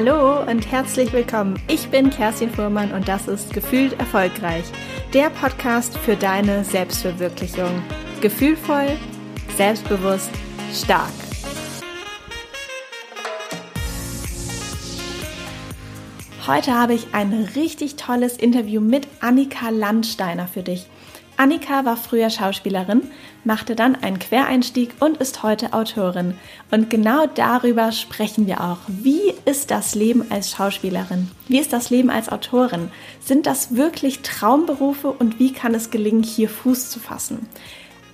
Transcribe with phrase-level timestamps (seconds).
[0.00, 1.60] Hallo und herzlich willkommen.
[1.66, 4.62] Ich bin Kerstin Fuhrmann und das ist Gefühlt Erfolgreich,
[5.12, 7.82] der Podcast für deine Selbstverwirklichung.
[8.20, 8.96] Gefühlvoll,
[9.56, 10.30] selbstbewusst,
[10.72, 11.10] stark.
[16.46, 20.86] Heute habe ich ein richtig tolles Interview mit Annika Landsteiner für dich.
[21.38, 23.02] Annika war früher Schauspielerin,
[23.44, 26.34] machte dann einen Quereinstieg und ist heute Autorin.
[26.70, 28.78] Und genau darüber sprechen wir auch.
[28.86, 31.30] Wie ist das Leben als Schauspielerin?
[31.46, 32.90] Wie ist das Leben als Autorin?
[33.20, 37.48] Sind das wirklich Traumberufe und wie kann es gelingen, hier Fuß zu fassen?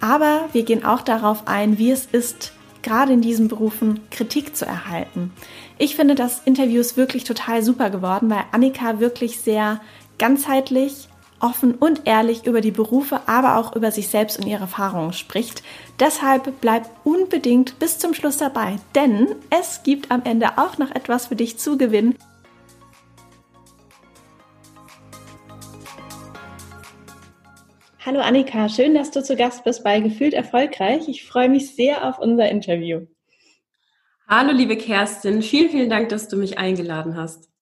[0.01, 4.66] Aber wir gehen auch darauf ein, wie es ist, gerade in diesen Berufen Kritik zu
[4.66, 5.32] erhalten.
[5.79, 9.80] Ich finde, das Interview ist wirklich total super geworden, weil Annika wirklich sehr
[10.18, 11.09] ganzheitlich,
[11.45, 15.62] offen und ehrlich über die Berufe, aber auch über sich selbst und ihre Erfahrungen spricht.
[16.01, 21.27] Deshalb bleib unbedingt bis zum Schluss dabei, denn es gibt am Ende auch noch etwas
[21.27, 22.16] für dich zu gewinnen.
[28.05, 31.09] Hallo Annika, schön, dass du zu Gast bist bei Gefühlt Erfolgreich.
[31.09, 33.07] Ich freue mich sehr auf unser Interview.
[34.27, 37.54] Hallo liebe Kerstin, vielen, vielen Dank, dass du mich eingeladen hast.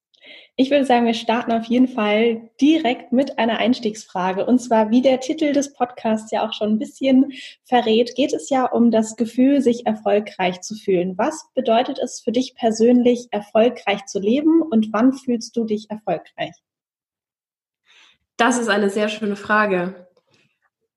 [0.56, 4.44] Ich würde sagen, wir starten auf jeden Fall direkt mit einer Einstiegsfrage.
[4.44, 7.32] Und zwar, wie der Titel des Podcasts ja auch schon ein bisschen
[7.64, 11.16] verrät, geht es ja um das Gefühl, sich erfolgreich zu fühlen.
[11.16, 16.52] Was bedeutet es für dich persönlich, erfolgreich zu leben und wann fühlst du dich erfolgreich?
[18.36, 20.06] Das ist eine sehr schöne Frage.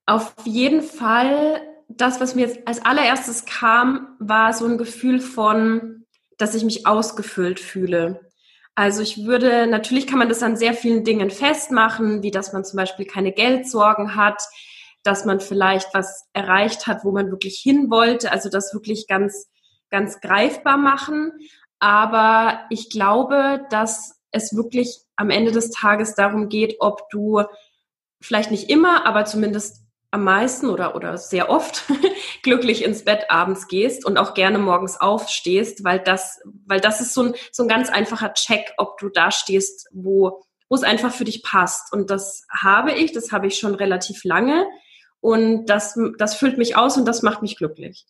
[0.04, 6.04] Auf jeden Fall, das, was mir jetzt als allererstes kam, war so ein Gefühl von,
[6.38, 8.25] dass ich mich ausgefüllt fühle.
[8.76, 12.62] Also ich würde, natürlich kann man das an sehr vielen Dingen festmachen, wie dass man
[12.62, 14.42] zum Beispiel keine Geldsorgen hat,
[15.02, 19.48] dass man vielleicht was erreicht hat, wo man wirklich hin wollte, also das wirklich ganz,
[19.88, 21.32] ganz greifbar machen.
[21.78, 27.44] Aber ich glaube, dass es wirklich am Ende des Tages darum geht, ob du
[28.20, 29.85] vielleicht nicht immer, aber zumindest
[30.16, 31.84] am meisten oder, oder sehr oft
[32.42, 37.12] glücklich ins Bett abends gehst und auch gerne morgens aufstehst, weil das, weil das ist
[37.12, 41.12] so ein, so ein ganz einfacher Check, ob du da stehst, wo, wo es einfach
[41.12, 41.92] für dich passt.
[41.92, 44.66] Und das habe ich, das habe ich schon relativ lange.
[45.20, 48.06] Und das, das füllt mich aus und das macht mich glücklich.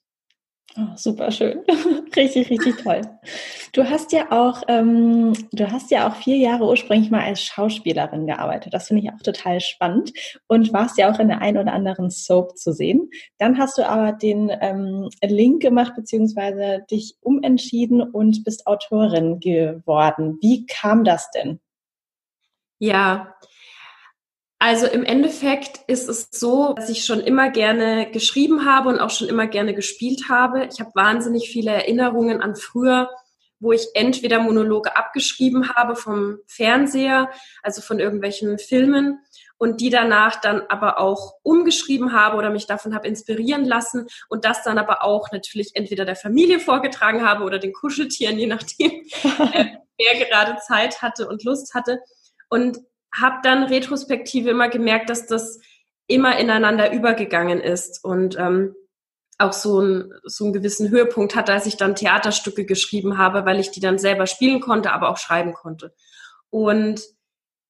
[0.78, 1.60] Oh, super schön.
[2.16, 3.00] richtig, richtig toll.
[3.72, 8.26] Du hast ja auch, ähm, du hast ja auch vier Jahre ursprünglich mal als Schauspielerin
[8.26, 8.74] gearbeitet.
[8.74, 10.12] Das finde ich auch total spannend
[10.48, 13.08] und warst ja auch in der ein oder anderen Soap zu sehen.
[13.38, 20.36] Dann hast du aber den ähm, Link gemacht, beziehungsweise dich umentschieden und bist Autorin geworden.
[20.42, 21.58] Wie kam das denn?
[22.78, 23.34] Ja,
[24.58, 29.10] also im Endeffekt ist es so, dass ich schon immer gerne geschrieben habe und auch
[29.10, 30.68] schon immer gerne gespielt habe.
[30.72, 33.10] Ich habe wahnsinnig viele Erinnerungen an früher,
[33.58, 37.30] wo ich entweder Monologe abgeschrieben habe vom Fernseher,
[37.62, 39.20] also von irgendwelchen Filmen
[39.58, 44.44] und die danach dann aber auch umgeschrieben habe oder mich davon habe inspirieren lassen und
[44.44, 48.90] das dann aber auch natürlich entweder der Familie vorgetragen habe oder den Kuscheltieren, je nachdem,
[49.52, 49.66] äh,
[49.98, 52.00] wer gerade Zeit hatte und Lust hatte.
[52.48, 52.78] Und
[53.20, 55.60] habe dann retrospektive immer gemerkt, dass das
[56.06, 58.74] immer ineinander übergegangen ist und ähm,
[59.38, 63.60] auch so, ein, so einen gewissen Höhepunkt hatte, als ich dann Theaterstücke geschrieben habe, weil
[63.60, 65.94] ich die dann selber spielen konnte, aber auch schreiben konnte.
[66.48, 67.02] Und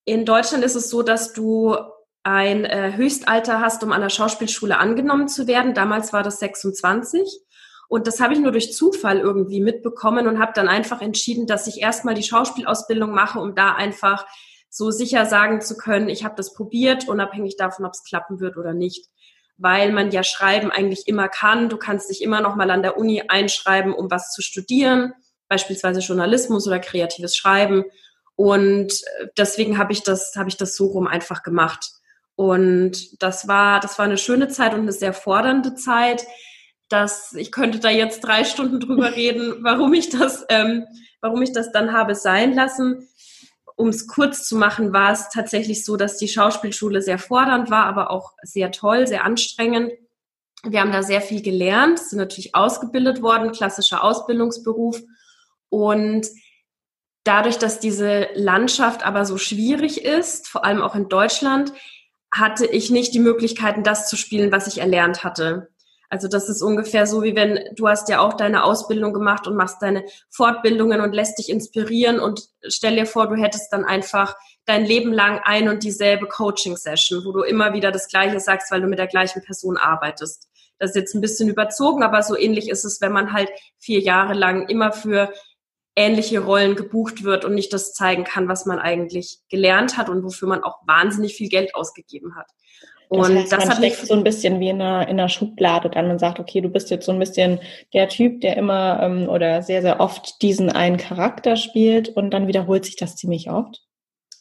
[0.04, 1.76] in Deutschland ist es so, dass du
[2.22, 5.74] ein äh, Höchstalter hast, um an der Schauspielschule angenommen zu werden.
[5.74, 7.40] Damals war das 26.
[7.88, 11.66] Und das habe ich nur durch Zufall irgendwie mitbekommen und habe dann einfach entschieden, dass
[11.68, 14.26] ich erstmal die Schauspielausbildung mache, um da einfach
[14.68, 18.56] so sicher sagen zu können, ich habe das probiert, unabhängig davon, ob es klappen wird
[18.56, 19.06] oder nicht.
[19.58, 21.70] Weil man ja Schreiben eigentlich immer kann.
[21.70, 25.14] Du kannst dich immer noch mal an der Uni einschreiben, um was zu studieren,
[25.48, 27.84] beispielsweise Journalismus oder kreatives Schreiben.
[28.34, 31.92] Und äh, deswegen habe ich das, habe ich das so rum einfach gemacht.
[32.34, 36.26] Und das war, das war eine schöne Zeit und eine sehr fordernde Zeit.
[36.90, 40.84] Dass ich könnte da jetzt drei Stunden drüber reden, warum ich das, ähm,
[41.22, 43.08] warum ich das dann habe sein lassen
[43.76, 47.84] um es kurz zu machen, war es tatsächlich so, dass die Schauspielschule sehr fordernd war,
[47.84, 49.92] aber auch sehr toll, sehr anstrengend.
[50.64, 55.02] Wir haben da sehr viel gelernt, sind natürlich ausgebildet worden, klassischer Ausbildungsberuf.
[55.68, 56.26] Und
[57.24, 61.72] dadurch, dass diese Landschaft aber so schwierig ist, vor allem auch in Deutschland,
[62.32, 65.68] hatte ich nicht die Möglichkeiten, das zu spielen, was ich erlernt hatte.
[66.08, 69.56] Also das ist ungefähr so, wie wenn du hast ja auch deine Ausbildung gemacht und
[69.56, 74.36] machst deine Fortbildungen und lässt dich inspirieren und stell dir vor, du hättest dann einfach
[74.66, 78.80] dein Leben lang ein und dieselbe Coaching-Session, wo du immer wieder das Gleiche sagst, weil
[78.80, 80.48] du mit der gleichen Person arbeitest.
[80.78, 84.00] Das ist jetzt ein bisschen überzogen, aber so ähnlich ist es, wenn man halt vier
[84.00, 85.32] Jahre lang immer für
[85.96, 90.22] ähnliche Rollen gebucht wird und nicht das zeigen kann, was man eigentlich gelernt hat und
[90.22, 92.50] wofür man auch wahnsinnig viel Geld ausgegeben hat.
[93.08, 95.90] Und das, heißt, das man steckt so ein bisschen wie in einer, in einer Schublade
[95.90, 96.08] dann.
[96.08, 97.60] Man sagt, okay, du bist jetzt so ein bisschen
[97.94, 102.48] der Typ, der immer ähm, oder sehr, sehr oft diesen einen Charakter spielt und dann
[102.48, 103.80] wiederholt sich das ziemlich oft.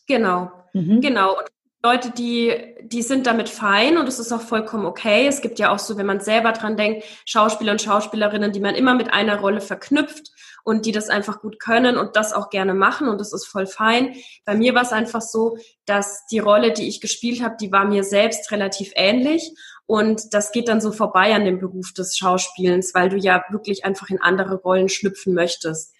[0.07, 1.01] Genau, mhm.
[1.01, 1.37] genau.
[1.37, 1.45] Und
[1.83, 2.51] Leute, die,
[2.81, 5.27] die sind damit fein und es ist auch vollkommen okay.
[5.27, 8.73] Es gibt ja auch so, wenn man selber dran denkt, Schauspieler und Schauspielerinnen, die man
[8.73, 10.31] immer mit einer Rolle verknüpft
[10.65, 13.67] und die das einfach gut können und das auch gerne machen und das ist voll
[13.67, 14.15] fein.
[14.45, 17.85] Bei mir war es einfach so, dass die Rolle, die ich gespielt habe, die war
[17.85, 19.53] mir selbst relativ ähnlich
[19.85, 23.85] und das geht dann so vorbei an dem Beruf des Schauspielens, weil du ja wirklich
[23.85, 25.93] einfach in andere Rollen schlüpfen möchtest.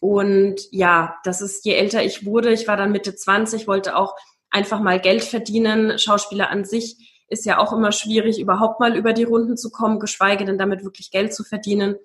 [0.00, 4.16] Und ja, das ist, je älter ich wurde, ich war dann Mitte 20, wollte auch
[4.50, 5.96] einfach mal Geld verdienen.
[5.96, 10.00] Schauspieler an sich ist ja auch immer schwierig, überhaupt mal über die Runden zu kommen,
[10.00, 11.96] geschweige denn damit wirklich Geld zu verdienen.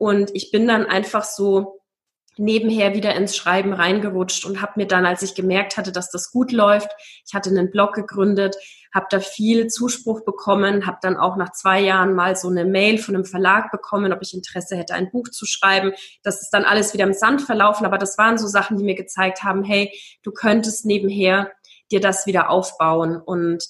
[0.00, 1.82] Und ich bin dann einfach so
[2.38, 6.30] nebenher wieder ins Schreiben reingerutscht und habe mir dann, als ich gemerkt hatte, dass das
[6.30, 6.88] gut läuft,
[7.26, 8.56] ich hatte einen Blog gegründet,
[8.94, 12.96] habe da viel Zuspruch bekommen, habe dann auch nach zwei Jahren mal so eine Mail
[12.96, 15.92] von einem Verlag bekommen, ob ich Interesse hätte, ein Buch zu schreiben.
[16.22, 18.94] Das ist dann alles wieder im Sand verlaufen, aber das waren so Sachen, die mir
[18.96, 19.92] gezeigt haben, hey,
[20.22, 21.52] du könntest nebenher
[21.90, 23.20] dir das wieder aufbauen.
[23.20, 23.62] Und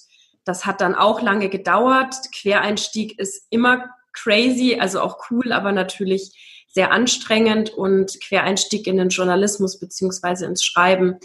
[0.45, 2.15] das hat dann auch lange gedauert.
[2.33, 9.09] Quereinstieg ist immer crazy, also auch cool, aber natürlich sehr anstrengend und Quereinstieg in den
[9.09, 11.17] Journalismus beziehungsweise ins Schreiben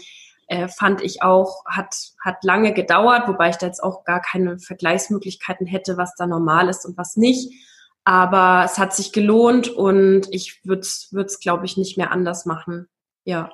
[0.47, 4.59] äh, fand ich auch, hat, hat lange gedauert, wobei ich da jetzt auch gar keine
[4.59, 7.53] Vergleichsmöglichkeiten hätte, was da normal ist und was nicht.
[8.03, 12.87] Aber es hat sich gelohnt und ich würde es, glaube ich, nicht mehr anders machen.
[13.25, 13.51] Ja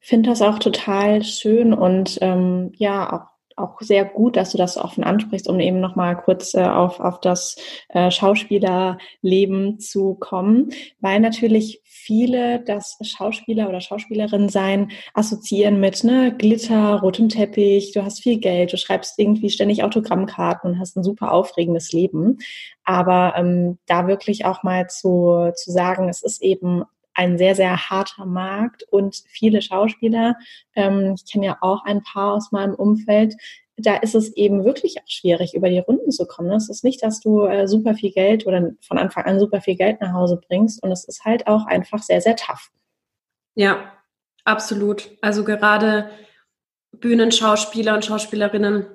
[0.00, 3.28] finde das auch total schön und ähm, ja, auch
[3.60, 7.20] auch sehr gut, dass du das offen ansprichst, um eben nochmal kurz äh, auf, auf
[7.20, 7.56] das
[7.88, 10.70] äh, Schauspielerleben zu kommen,
[11.00, 18.04] weil natürlich viele das Schauspieler oder Schauspielerin sein assoziieren mit ne, Glitter, rotem Teppich, du
[18.04, 22.38] hast viel Geld, du schreibst irgendwie ständig Autogrammkarten und hast ein super aufregendes Leben.
[22.84, 26.84] Aber ähm, da wirklich auch mal zu, zu sagen, es ist eben
[27.20, 30.36] ein sehr, sehr harter Markt und viele Schauspieler,
[30.74, 33.34] ähm, ich kenne ja auch ein paar aus meinem Umfeld,
[33.76, 36.50] da ist es eben wirklich auch schwierig, über die Runden zu kommen.
[36.52, 39.76] Es ist nicht, dass du äh, super viel Geld oder von Anfang an super viel
[39.76, 42.70] Geld nach Hause bringst und es ist halt auch einfach sehr, sehr tough.
[43.54, 43.92] Ja,
[44.44, 45.10] absolut.
[45.20, 46.10] Also gerade
[46.92, 48.86] Bühnenschauspieler und Schauspielerinnen,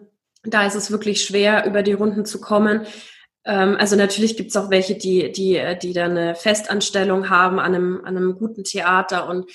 [0.43, 2.87] da ist es wirklich schwer, über die Runden zu kommen.
[3.45, 7.75] Ähm, also natürlich gibt es auch welche, die, die, die dann eine Festanstellung haben an
[7.75, 9.49] einem, an einem guten Theater und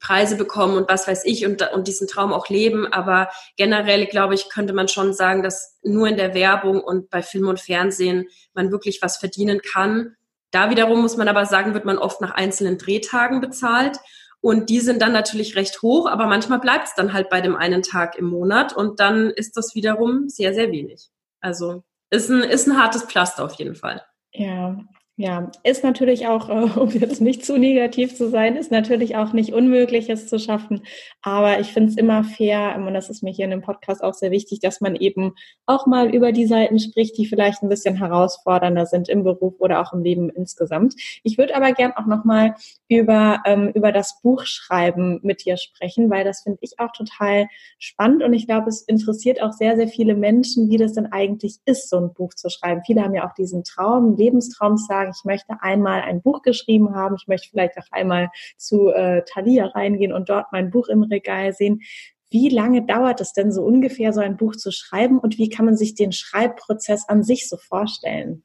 [0.00, 2.86] Preise bekommen und was weiß ich und, und diesen Traum auch leben.
[2.92, 7.22] Aber generell, glaube ich, könnte man schon sagen, dass nur in der Werbung und bei
[7.22, 10.14] Film und Fernsehen man wirklich was verdienen kann.
[10.50, 13.98] Da wiederum muss man aber sagen, wird man oft nach einzelnen Drehtagen bezahlt.
[14.40, 17.56] Und die sind dann natürlich recht hoch, aber manchmal bleibt es dann halt bei dem
[17.56, 21.08] einen Tag im Monat und dann ist das wiederum sehr, sehr wenig.
[21.40, 24.02] Also ist ein, ist ein hartes Pflaster auf jeden Fall.
[24.32, 24.76] Ja,
[25.20, 29.32] ja, ist natürlich auch, äh, um jetzt nicht zu negativ zu sein, ist natürlich auch
[29.32, 30.82] nicht unmöglich, es zu schaffen.
[31.22, 34.14] Aber ich finde es immer fair, und das ist mir hier in dem Podcast auch
[34.14, 35.34] sehr wichtig, dass man eben
[35.66, 39.80] auch mal über die Seiten spricht, die vielleicht ein bisschen herausfordernder sind im Beruf oder
[39.80, 40.94] auch im Leben insgesamt.
[41.24, 42.54] Ich würde aber gern auch nochmal
[42.88, 47.48] über, ähm, über das Buchschreiben mit dir sprechen, weil das finde ich auch total
[47.80, 51.56] spannend und ich glaube, es interessiert auch sehr, sehr viele Menschen, wie das denn eigentlich
[51.64, 52.82] ist, so ein Buch zu schreiben.
[52.86, 56.94] Viele haben ja auch diesen Traum, Lebenstraum sagen, sagen, ich möchte einmal ein Buch geschrieben
[56.94, 61.02] haben, ich möchte vielleicht auch einmal zu äh, Thalia reingehen und dort mein Buch im
[61.02, 61.82] Regal sehen.
[62.30, 65.64] Wie lange dauert es denn so ungefähr, so ein Buch zu schreiben und wie kann
[65.64, 68.44] man sich den Schreibprozess an sich so vorstellen?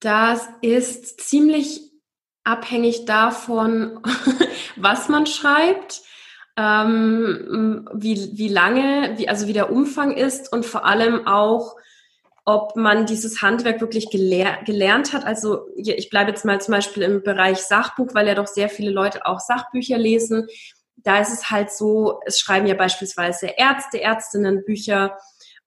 [0.00, 1.80] Das ist ziemlich
[2.44, 4.00] abhängig davon,
[4.76, 6.02] was man schreibt,
[6.56, 11.76] ähm, wie, wie lange, wie, also wie der Umfang ist und vor allem auch,
[12.48, 15.26] ob man dieses Handwerk wirklich gelehr gelernt hat.
[15.26, 18.90] Also ich bleibe jetzt mal zum Beispiel im Bereich Sachbuch, weil ja doch sehr viele
[18.90, 20.46] Leute auch Sachbücher lesen.
[20.96, 25.18] Da ist es halt so, es schreiben ja beispielsweise Ärzte, Ärztinnen Bücher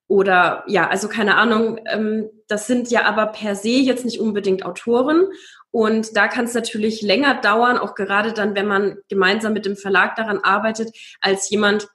[0.08, 4.66] oder ja, also keine Ahnung, ähm, das sind ja aber per se jetzt nicht unbedingt
[4.66, 5.28] Autoren.
[5.70, 9.76] Und da kann es natürlich länger dauern, auch gerade dann, wenn man gemeinsam mit dem
[9.76, 11.86] Verlag daran arbeitet, als jemand,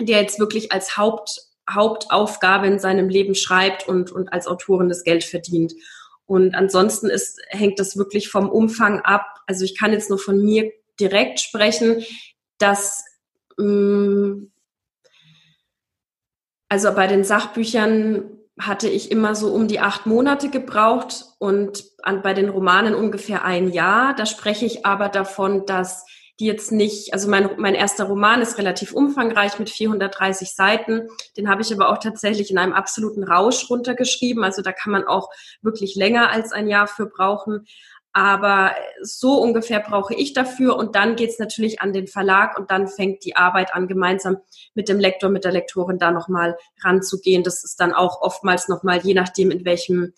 [0.00, 5.04] der jetzt wirklich als Haupt Hauptaufgabe in seinem Leben schreibt und, und als Autorin das
[5.04, 5.74] Geld verdient.
[6.26, 9.26] Und ansonsten ist, hängt das wirklich vom Umfang ab.
[9.46, 12.04] Also ich kann jetzt nur von mir direkt sprechen,
[12.58, 13.04] dass
[13.56, 14.52] mh, mm,
[16.68, 22.22] also bei den Sachbüchern hatte ich immer so um die acht Monate gebraucht und an,
[22.22, 24.14] bei den Romanen ungefähr ein Jahr.
[24.14, 26.06] Da spreche ich aber davon, dass
[26.38, 31.08] die jetzt nicht, also mein, mein erster Roman ist relativ umfangreich mit 430 Seiten.
[31.36, 34.44] Den habe ich aber auch tatsächlich in einem absoluten Rausch runtergeschrieben.
[34.44, 35.30] Also da kann man auch
[35.62, 37.66] wirklich länger als ein Jahr für brauchen.
[38.12, 40.76] Aber so ungefähr brauche ich dafür.
[40.76, 44.38] Und dann geht es natürlich an den Verlag und dann fängt die Arbeit an, gemeinsam
[44.74, 47.44] mit dem Lektor, mit der Lektorin da nochmal ranzugehen.
[47.44, 50.12] Das ist dann auch oftmals nochmal, je nachdem, in welchem,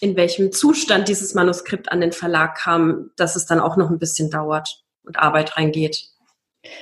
[0.00, 3.98] in welchem Zustand dieses Manuskript an den Verlag kam, dass es dann auch noch ein
[3.98, 6.08] bisschen dauert und Arbeit reingeht.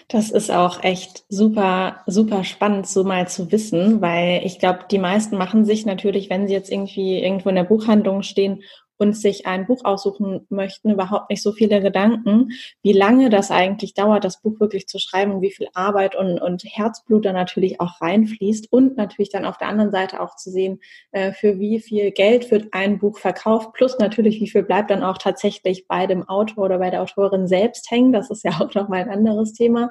[0.09, 4.99] Das ist auch echt super, super spannend, so mal zu wissen, weil ich glaube, die
[4.99, 8.63] meisten machen sich natürlich, wenn sie jetzt irgendwie irgendwo in der Buchhandlung stehen
[8.99, 12.51] und sich ein Buch aussuchen möchten, überhaupt nicht so viele Gedanken,
[12.83, 16.63] wie lange das eigentlich dauert, das Buch wirklich zu schreiben wie viel Arbeit und, und
[16.65, 20.81] Herzblut da natürlich auch reinfließt und natürlich dann auf der anderen Seite auch zu sehen,
[21.13, 25.03] äh, für wie viel Geld wird ein Buch verkauft, plus natürlich, wie viel bleibt dann
[25.03, 28.13] auch tatsächlich bei dem Autor oder bei der Autorin selbst hängen.
[28.13, 29.91] Das ist ja auch nochmal ein anderes Thema.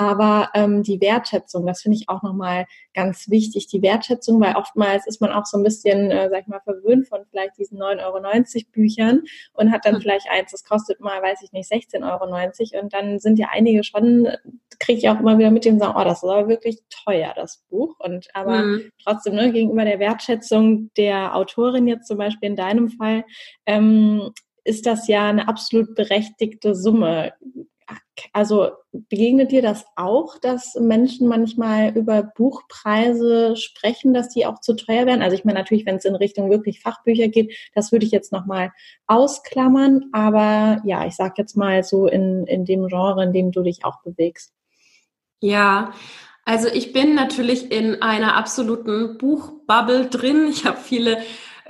[0.00, 2.64] Aber ähm, die Wertschätzung, das finde ich auch nochmal
[2.94, 6.46] ganz wichtig, die Wertschätzung, weil oftmals ist man auch so ein bisschen, äh, sag ich
[6.46, 10.00] mal, verwöhnt von vielleicht diesen 9,90 Euro Büchern und hat dann hm.
[10.00, 13.84] vielleicht eins, das kostet mal, weiß ich nicht, 16,90 Euro und dann sind ja einige
[13.84, 14.26] schon,
[14.78, 17.62] kriege ich auch immer wieder mit dem sagen, oh, das ist aber wirklich teuer, das
[17.68, 17.96] Buch.
[17.98, 18.92] Und aber mhm.
[19.04, 23.24] trotzdem, ne, gegenüber der Wertschätzung der Autorin jetzt zum Beispiel in deinem Fall,
[23.66, 24.30] ähm,
[24.64, 27.34] ist das ja eine absolut berechtigte Summe
[28.32, 34.74] also begegnet dir das auch, dass Menschen manchmal über Buchpreise sprechen, dass die auch zu
[34.74, 35.22] teuer werden?
[35.22, 38.32] Also ich meine natürlich, wenn es in Richtung wirklich Fachbücher geht, das würde ich jetzt
[38.32, 38.72] nochmal
[39.06, 40.06] ausklammern.
[40.12, 43.84] Aber ja, ich sage jetzt mal so in, in dem Genre, in dem du dich
[43.84, 44.52] auch bewegst.
[45.40, 45.92] Ja,
[46.44, 50.48] also ich bin natürlich in einer absoluten Buchbubble drin.
[50.50, 51.18] Ich habe viele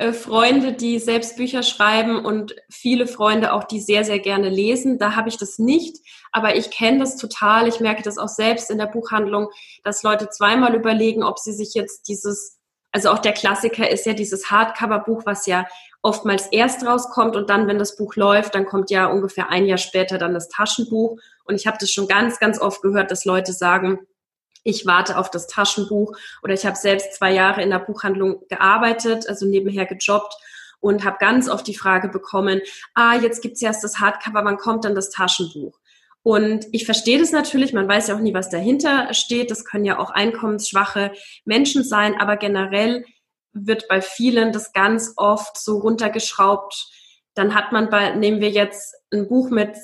[0.00, 4.98] äh, Freunde, die selbst Bücher schreiben und viele Freunde auch, die sehr, sehr gerne lesen.
[4.98, 5.98] Da habe ich das nicht,
[6.32, 7.68] aber ich kenne das total.
[7.68, 9.50] Ich merke das auch selbst in der Buchhandlung,
[9.84, 12.58] dass Leute zweimal überlegen, ob sie sich jetzt dieses,
[12.92, 15.66] also auch der Klassiker ist ja dieses Hardcover-Buch, was ja
[16.00, 19.76] oftmals erst rauskommt und dann, wenn das Buch läuft, dann kommt ja ungefähr ein Jahr
[19.76, 21.18] später dann das Taschenbuch.
[21.44, 23.98] Und ich habe das schon ganz, ganz oft gehört, dass Leute sagen,
[24.64, 29.28] ich warte auf das Taschenbuch oder ich habe selbst zwei Jahre in der Buchhandlung gearbeitet,
[29.28, 30.34] also nebenher gejobbt
[30.80, 32.60] und habe ganz oft die Frage bekommen,
[32.94, 35.78] ah, jetzt gibt's erst das Hardcover, wann kommt dann das Taschenbuch?
[36.22, 39.50] Und ich verstehe das natürlich, man weiß ja auch nie, was dahinter steht.
[39.50, 41.12] Das können ja auch einkommensschwache
[41.44, 43.04] Menschen sein, aber generell
[43.52, 46.88] wird bei vielen das ganz oft so runtergeschraubt.
[47.34, 49.76] Dann hat man bei, nehmen wir jetzt ein Buch mit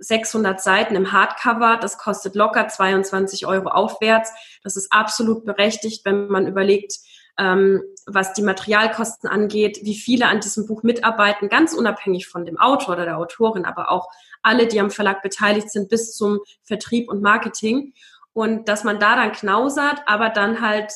[0.00, 1.78] 600 Seiten im Hardcover.
[1.80, 4.32] Das kostet locker 22 Euro aufwärts.
[4.62, 6.94] Das ist absolut berechtigt, wenn man überlegt,
[7.38, 12.58] ähm, was die Materialkosten angeht, wie viele an diesem Buch mitarbeiten, ganz unabhängig von dem
[12.58, 14.08] Autor oder der Autorin, aber auch
[14.42, 17.94] alle, die am Verlag beteiligt sind, bis zum Vertrieb und Marketing.
[18.32, 20.92] Und dass man da dann knausert, aber dann halt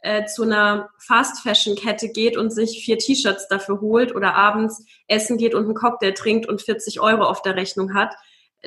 [0.00, 5.54] äh, zu einer Fast-Fashion-Kette geht und sich vier T-Shirts dafür holt oder abends essen geht
[5.54, 8.14] und einen Cocktail trinkt und 40 Euro auf der Rechnung hat,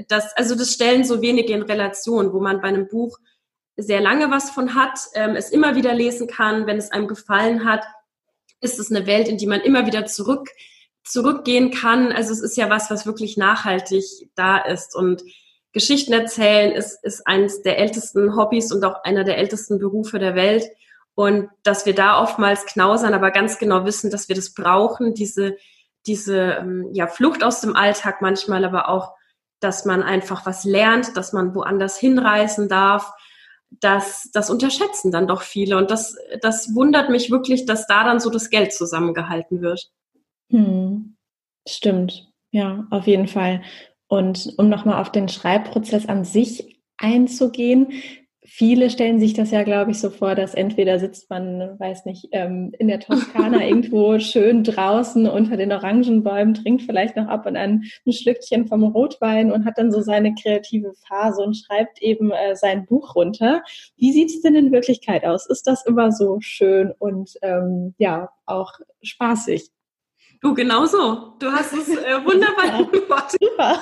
[0.07, 3.17] das, also das stellen so wenige in Relation, wo man bei einem Buch
[3.77, 7.65] sehr lange was von hat, ähm, es immer wieder lesen kann, wenn es einem gefallen
[7.65, 7.83] hat,
[8.61, 10.49] ist es eine Welt, in die man immer wieder zurück,
[11.03, 12.11] zurückgehen kann.
[12.11, 15.23] Also es ist ja was, was wirklich nachhaltig da ist und
[15.73, 20.33] Geschichten erzählen ist, ist eines der ältesten Hobbys und auch einer der ältesten Berufe der
[20.33, 20.65] Welt.
[21.15, 25.57] Und dass wir da oftmals knausern, aber ganz genau wissen, dass wir das brauchen, diese,
[26.07, 29.13] diese ähm, ja, Flucht aus dem Alltag manchmal, aber auch
[29.65, 33.11] dass man einfach was lernt, dass man woanders hinreisen darf.
[33.81, 35.77] Das, das unterschätzen dann doch viele.
[35.77, 39.89] Und das, das wundert mich wirklich, dass da dann so das Geld zusammengehalten wird.
[40.51, 41.17] Hm.
[41.67, 42.31] Stimmt.
[42.51, 43.63] Ja, auf jeden Fall.
[44.07, 47.91] Und um nochmal auf den Schreibprozess an sich einzugehen,
[48.45, 52.27] viele stellen sich das ja, glaube ich, so vor, dass entweder sitzt man, weiß nicht,
[52.31, 57.57] ähm, in der Toskana irgendwo schön draußen unter den Orangenbäumen, trinkt vielleicht noch ab und
[57.57, 62.31] an ein Schlückchen vom Rotwein und hat dann so seine kreative Phase und schreibt eben
[62.31, 63.63] äh, sein Buch runter.
[63.97, 65.47] Wie sieht es denn in Wirklichkeit aus?
[65.47, 69.69] Ist das immer so schön und ähm, ja, auch spaßig?
[70.41, 71.33] Du, genau so.
[71.39, 73.39] Du hast es äh, wunderbar beantwortet.
[73.41, 73.81] Super.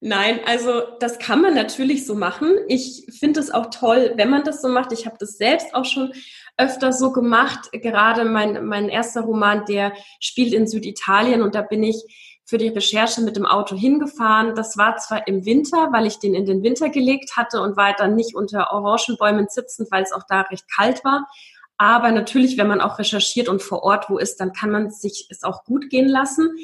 [0.00, 2.54] Nein, also das kann man natürlich so machen.
[2.68, 4.92] Ich finde es auch toll, wenn man das so macht.
[4.92, 6.12] Ich habe das selbst auch schon
[6.56, 7.70] öfter so gemacht.
[7.72, 12.04] Gerade mein, mein erster Roman, der spielt in Süditalien und da bin ich
[12.44, 14.54] für die Recherche mit dem Auto hingefahren.
[14.54, 17.92] Das war zwar im Winter, weil ich den in den Winter gelegt hatte und war
[17.92, 21.26] dann nicht unter Orangenbäumen sitzend, weil es auch da recht kalt war.
[21.76, 25.26] Aber natürlich, wenn man auch recherchiert und vor Ort wo ist, dann kann man sich
[25.30, 26.56] es auch gut gehen lassen.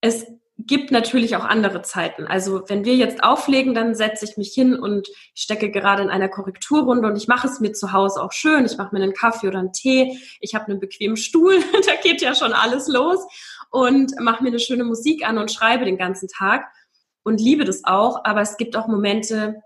[0.00, 0.26] Es
[0.66, 2.26] gibt natürlich auch andere Zeiten.
[2.26, 6.28] Also wenn wir jetzt auflegen, dann setze ich mich hin und stecke gerade in einer
[6.28, 8.64] Korrekturrunde und ich mache es mir zu Hause auch schön.
[8.64, 10.18] Ich mache mir einen Kaffee oder einen Tee.
[10.40, 11.58] Ich habe einen bequemen Stuhl.
[11.86, 13.20] da geht ja schon alles los
[13.70, 16.66] und mache mir eine schöne Musik an und schreibe den ganzen Tag
[17.22, 18.24] und liebe das auch.
[18.24, 19.62] Aber es gibt auch Momente,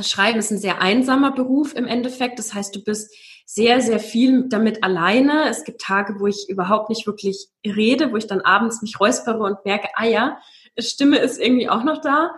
[0.00, 2.38] Schreiben ist ein sehr einsamer Beruf im Endeffekt.
[2.38, 3.12] Das heißt, du bist
[3.50, 5.48] sehr, sehr viel damit alleine.
[5.48, 9.38] Es gibt Tage, wo ich überhaupt nicht wirklich rede, wo ich dann abends mich räuspere
[9.38, 10.38] und merke, ah ja,
[10.78, 12.32] Stimme ist irgendwie auch noch da.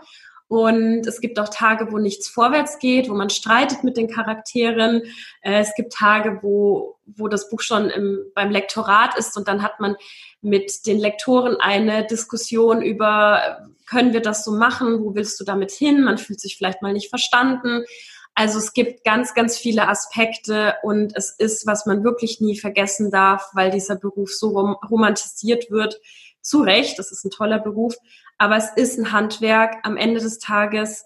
[0.47, 5.03] Und es gibt auch Tage, wo nichts vorwärts geht, wo man streitet mit den Charakteren.
[5.43, 9.65] Äh, es gibt Tage, wo, wo das Buch schon im, beim Lektorat ist und dann
[9.65, 9.97] hat man
[10.43, 15.03] mit den Lektoren eine Diskussion über, können wir das so machen?
[15.03, 16.05] Wo willst du damit hin?
[16.05, 17.85] Man fühlt sich vielleicht mal nicht verstanden.
[18.35, 23.11] Also es gibt ganz, ganz viele Aspekte und es ist, was man wirklich nie vergessen
[23.11, 26.01] darf, weil dieser Beruf so rom romantisiert wird.
[26.41, 27.97] Zu Recht, das ist ein toller Beruf,
[28.39, 29.77] aber es ist ein Handwerk.
[29.83, 31.05] Am Ende des Tages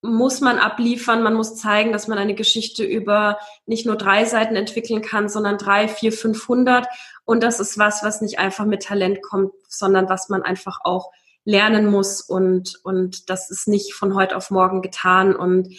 [0.00, 4.54] muss man abliefern, man muss zeigen, dass man eine Geschichte über nicht nur drei Seiten
[4.54, 6.86] entwickeln kann, sondern drei, vier, fünfhundert.
[7.24, 11.10] Und das ist was, was nicht einfach mit Talent kommt, sondern was man einfach auch
[11.44, 12.20] lernen muss.
[12.20, 15.34] Und, und das ist nicht von heute auf morgen getan.
[15.34, 15.74] Und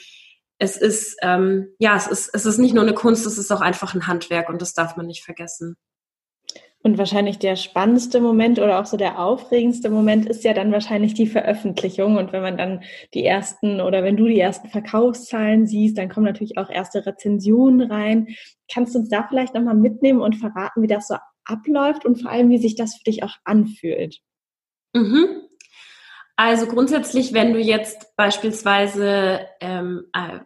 [0.60, 3.62] es ist, ähm, ja, es ist, es ist nicht nur eine Kunst, es ist auch
[3.62, 5.78] einfach ein Handwerk und das darf man nicht vergessen.
[6.82, 11.14] Und wahrscheinlich der spannendste Moment oder auch so der aufregendste Moment ist ja dann wahrscheinlich
[11.14, 12.16] die Veröffentlichung.
[12.16, 16.26] Und wenn man dann die ersten oder wenn du die ersten Verkaufszahlen siehst, dann kommen
[16.26, 18.28] natürlich auch erste Rezensionen rein.
[18.72, 22.32] Kannst du uns da vielleicht nochmal mitnehmen und verraten, wie das so abläuft und vor
[22.32, 24.20] allem, wie sich das für dich auch anfühlt?
[24.94, 25.49] Mhm.
[26.42, 30.40] Also grundsätzlich, wenn du jetzt beispielsweise ähm, äh,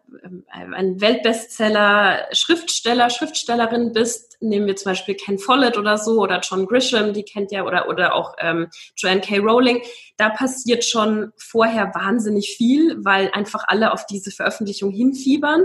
[0.49, 6.65] ein Weltbestseller Schriftsteller, Schriftstellerin bist, nehmen wir zum Beispiel Ken Follett oder so oder John
[6.65, 9.37] Grisham, die kennt ja, oder, oder auch ähm, Joanne K.
[9.37, 9.83] Rowling,
[10.17, 15.63] da passiert schon vorher wahnsinnig viel, weil einfach alle auf diese Veröffentlichung hinfiebern.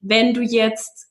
[0.00, 1.08] Wenn du jetzt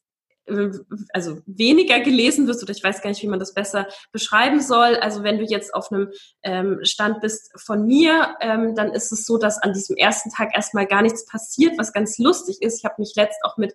[1.13, 4.95] also weniger gelesen wirst oder ich weiß gar nicht, wie man das besser beschreiben soll.
[4.97, 6.11] Also wenn du jetzt auf einem
[6.43, 10.53] ähm, Stand bist von mir, ähm, dann ist es so, dass an diesem ersten Tag
[10.53, 12.79] erstmal gar nichts passiert, was ganz lustig ist.
[12.79, 13.73] Ich habe mich letzt auch mit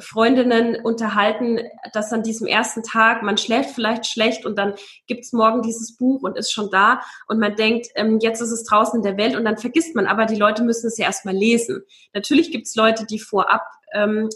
[0.00, 1.60] Freundinnen unterhalten,
[1.92, 4.74] dass an diesem ersten Tag, man schläft vielleicht schlecht und dann
[5.06, 8.64] gibt's morgen dieses Buch und ist schon da und man denkt, ähm, jetzt ist es
[8.64, 11.34] draußen in der Welt und dann vergisst man, aber die Leute müssen es ja erstmal
[11.34, 11.82] lesen.
[12.12, 13.62] Natürlich gibt's Leute, die vorab
[13.92, 14.28] ähm,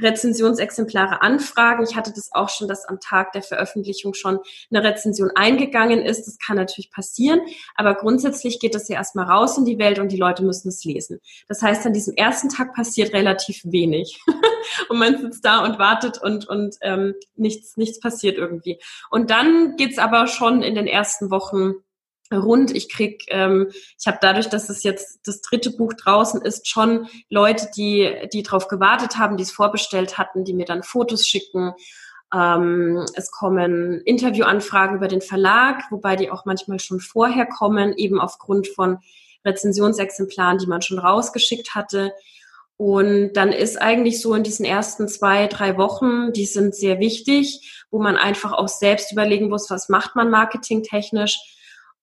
[0.00, 1.84] Rezensionsexemplare anfragen.
[1.88, 4.38] Ich hatte das auch schon, dass am Tag der Veröffentlichung schon
[4.70, 6.26] eine Rezension eingegangen ist.
[6.26, 7.40] Das kann natürlich passieren,
[7.74, 10.84] aber grundsätzlich geht das ja erstmal raus in die Welt und die Leute müssen es
[10.84, 11.20] lesen.
[11.48, 14.20] Das heißt, an diesem ersten Tag passiert relativ wenig
[14.88, 18.78] und man sitzt da und wartet und, und ähm, nichts, nichts passiert irgendwie.
[19.10, 21.74] Und dann geht's aber schon in den ersten Wochen
[22.32, 22.74] rund.
[22.74, 27.08] Ich krieg, ähm, ich habe dadurch, dass es jetzt das dritte Buch draußen ist, schon
[27.28, 31.72] Leute, die die darauf gewartet haben, die es vorbestellt hatten, die mir dann Fotos schicken.
[32.34, 38.20] Ähm, es kommen Interviewanfragen über den Verlag, wobei die auch manchmal schon vorher kommen, eben
[38.20, 38.98] aufgrund von
[39.44, 42.12] Rezensionsexemplaren, die man schon rausgeschickt hatte.
[42.76, 47.86] Und dann ist eigentlich so in diesen ersten zwei, drei Wochen, die sind sehr wichtig,
[47.90, 51.55] wo man einfach auch selbst überlegen muss, was macht man marketingtechnisch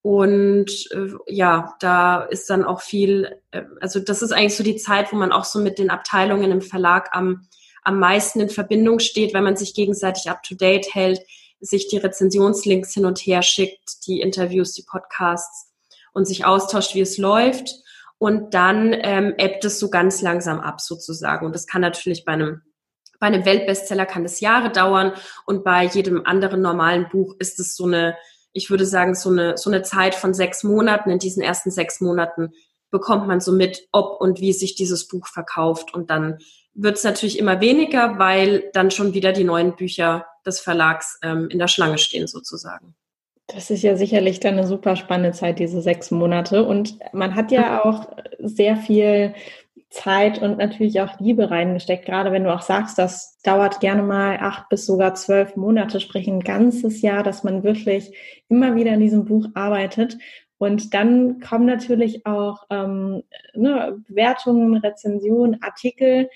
[0.04, 4.76] und äh, ja, da ist dann auch viel, äh, also das ist eigentlich so die
[4.76, 7.48] Zeit, wo man auch so mit den Abteilungen im Verlag am,
[7.84, 11.22] am meisten in Verbindung steht, wenn man sich gegenseitig up-to-date hält,
[11.62, 15.72] sich die Rezensionslinks hin und her schickt, die Interviews, die Podcasts
[16.12, 17.74] und sich austauscht, wie es läuft.
[18.18, 21.46] Und dann ähm, ebbt es so ganz langsam ab sozusagen.
[21.46, 22.62] Und das kann natürlich bei einem
[23.20, 25.14] bei einem Weltbestseller kann es Jahre dauern
[25.46, 28.18] und bei jedem anderen normalen Buch ist es so eine
[28.54, 31.10] ich würde sagen, so eine, so eine Zeit von sechs Monaten.
[31.10, 32.54] In diesen ersten sechs Monaten
[32.92, 35.94] bekommt man so mit, ob und wie sich dieses Buch verkauft.
[35.94, 36.38] Und dann
[36.76, 41.50] wird es natürlich immer weniger, weil dann schon wieder die neuen Bücher des Verlags ähm,
[41.50, 42.96] in der Schlange stehen sozusagen.
[43.48, 46.64] Das ist ja sicherlich dann eine super spannende Zeit, diese sechs Monate.
[46.64, 48.08] Und man hat ja auch
[48.40, 49.34] sehr viel
[49.94, 52.06] Zeit und natürlich auch Liebe reingesteckt.
[52.06, 56.28] Gerade wenn du auch sagst, das dauert gerne mal acht bis sogar zwölf Monate, sprich
[56.28, 58.12] ein ganzes Jahr, dass man wirklich
[58.50, 60.18] immer wieder in diesem Buch arbeitet.
[60.58, 66.30] Und dann kommen natürlich auch ähm, ne, Bewertungen, Rezensionen, Artikel,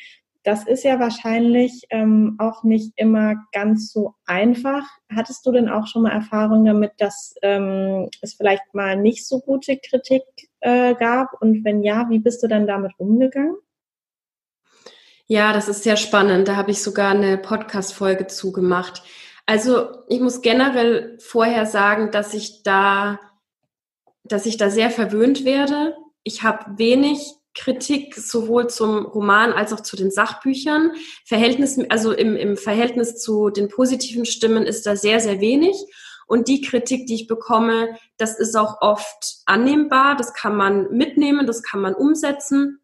[0.48, 4.88] das ist ja wahrscheinlich ähm, auch nicht immer ganz so einfach.
[5.14, 9.42] Hattest du denn auch schon mal Erfahrung damit, dass ähm, es vielleicht mal nicht so
[9.42, 10.24] gute Kritik
[10.68, 11.42] äh, gab?
[11.42, 13.56] Und wenn ja, wie bist du dann damit umgegangen?
[15.26, 16.48] Ja, das ist sehr spannend.
[16.48, 19.04] Da habe ich sogar eine Podcast-Folge zugemacht.
[19.46, 23.20] Also ich muss generell vorher sagen, dass ich da,
[24.24, 25.96] dass ich da sehr verwöhnt werde.
[26.24, 30.92] Ich habe wenig Kritik sowohl zum Roman als auch zu den Sachbüchern.
[31.26, 35.76] Verhältnis, also im, im Verhältnis zu den positiven Stimmen ist da sehr, sehr wenig.
[36.28, 40.16] Und die Kritik, die ich bekomme, das ist auch oft annehmbar.
[40.16, 42.80] Das kann man mitnehmen, das kann man umsetzen.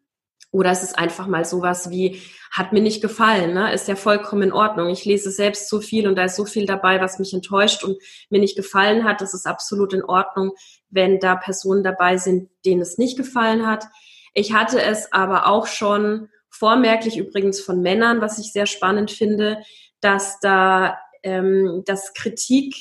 [0.50, 2.20] Oder es ist einfach mal sowas wie,
[2.54, 3.72] hat mir nicht gefallen, ne?
[3.72, 4.88] ist ja vollkommen in Ordnung.
[4.88, 7.98] Ich lese selbst so viel und da ist so viel dabei, was mich enttäuscht und
[8.30, 9.20] mir nicht gefallen hat.
[9.20, 10.52] Das ist absolut in Ordnung,
[10.88, 13.86] wenn da Personen dabei sind, denen es nicht gefallen hat.
[14.34, 19.58] Ich hatte es aber auch schon vormerklich übrigens von Männern, was ich sehr spannend finde,
[20.00, 22.76] dass da ähm, das Kritik,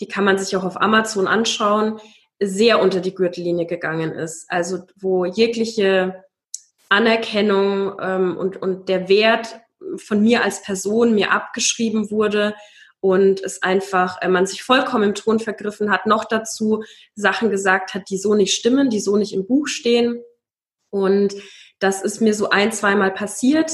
[0.00, 2.00] die kann man sich auch auf Amazon anschauen,
[2.40, 4.46] sehr unter die Gürtellinie gegangen ist.
[4.48, 6.24] Also wo jegliche
[6.88, 9.60] Anerkennung ähm, und, und der Wert
[9.96, 12.54] von mir als Person mir abgeschrieben wurde
[13.00, 16.82] und es einfach, äh, man sich vollkommen im Ton vergriffen hat, noch dazu
[17.14, 20.22] Sachen gesagt hat, die so nicht stimmen, die so nicht im Buch stehen.
[20.90, 21.34] Und
[21.80, 23.72] das ist mir so ein, zweimal passiert.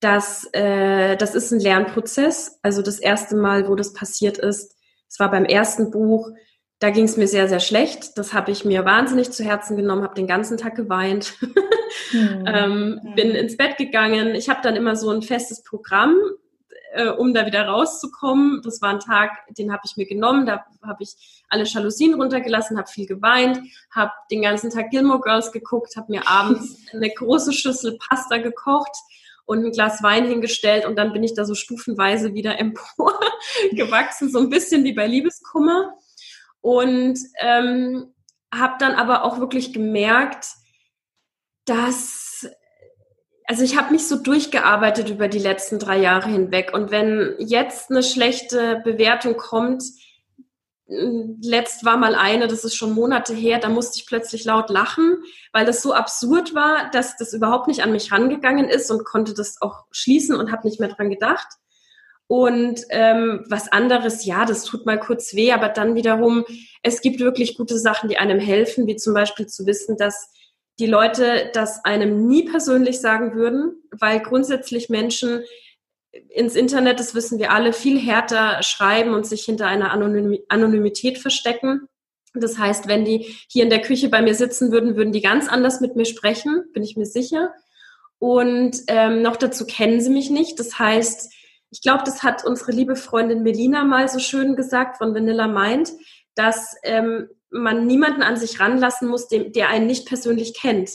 [0.00, 2.58] Das, äh, das ist ein Lernprozess.
[2.62, 4.76] Also das erste Mal, wo das passiert ist,
[5.14, 6.32] es war beim ersten Buch,
[6.80, 8.18] da ging es mir sehr, sehr schlecht.
[8.18, 11.34] Das habe ich mir wahnsinnig zu Herzen genommen, habe den ganzen Tag geweint,
[12.10, 12.44] hm.
[12.52, 14.34] ähm, bin ins Bett gegangen.
[14.34, 16.16] Ich habe dann immer so ein festes Programm,
[16.94, 18.60] äh, um da wieder rauszukommen.
[18.64, 20.46] Das war ein Tag, den habe ich mir genommen.
[20.46, 23.60] Da habe ich alle Jalousien runtergelassen, habe viel geweint,
[23.94, 28.96] habe den ganzen Tag Gilmore Girls geguckt, habe mir abends eine große Schüssel Pasta gekocht
[29.46, 33.18] und ein Glas Wein hingestellt und dann bin ich da so stufenweise wieder empor
[33.72, 35.94] gewachsen, so ein bisschen wie bei Liebeskummer.
[36.60, 38.14] Und ähm,
[38.52, 40.46] habe dann aber auch wirklich gemerkt,
[41.66, 42.46] dass,
[43.46, 46.72] also ich habe mich so durchgearbeitet über die letzten drei Jahre hinweg.
[46.72, 49.82] Und wenn jetzt eine schlechte Bewertung kommt,
[50.86, 55.22] letzt war mal eine, das ist schon Monate her, da musste ich plötzlich laut lachen,
[55.52, 59.32] weil das so absurd war, dass das überhaupt nicht an mich rangegangen ist und konnte
[59.32, 61.46] das auch schließen und habe nicht mehr dran gedacht.
[62.26, 66.44] Und ähm, was anderes, ja, das tut mal kurz weh, aber dann wiederum,
[66.82, 70.30] es gibt wirklich gute Sachen, die einem helfen, wie zum Beispiel zu wissen, dass
[70.78, 75.44] die Leute das einem nie persönlich sagen würden, weil grundsätzlich Menschen
[76.28, 81.18] ins Internet, das wissen wir alle, viel härter schreiben und sich hinter einer Anonym Anonymität
[81.18, 81.88] verstecken.
[82.34, 85.48] Das heißt, wenn die hier in der Küche bei mir sitzen würden, würden die ganz
[85.48, 87.52] anders mit mir sprechen, bin ich mir sicher.
[88.18, 90.58] Und ähm, noch dazu kennen sie mich nicht.
[90.58, 91.32] Das heißt,
[91.70, 95.92] ich glaube, das hat unsere liebe Freundin Melina mal so schön gesagt von Vanilla Mind,
[96.34, 100.90] dass ähm, man niemanden an sich ranlassen muss, dem, der einen nicht persönlich kennt.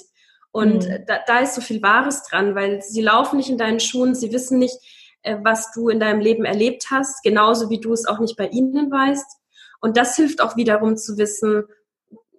[0.51, 1.05] Und mhm.
[1.07, 4.33] da, da ist so viel Wahres dran, weil sie laufen nicht in deinen Schuhen, sie
[4.33, 4.77] wissen nicht,
[5.23, 8.91] was du in deinem Leben erlebt hast, genauso wie du es auch nicht bei ihnen
[8.91, 9.37] weißt.
[9.81, 11.65] Und das hilft auch wiederum zu wissen,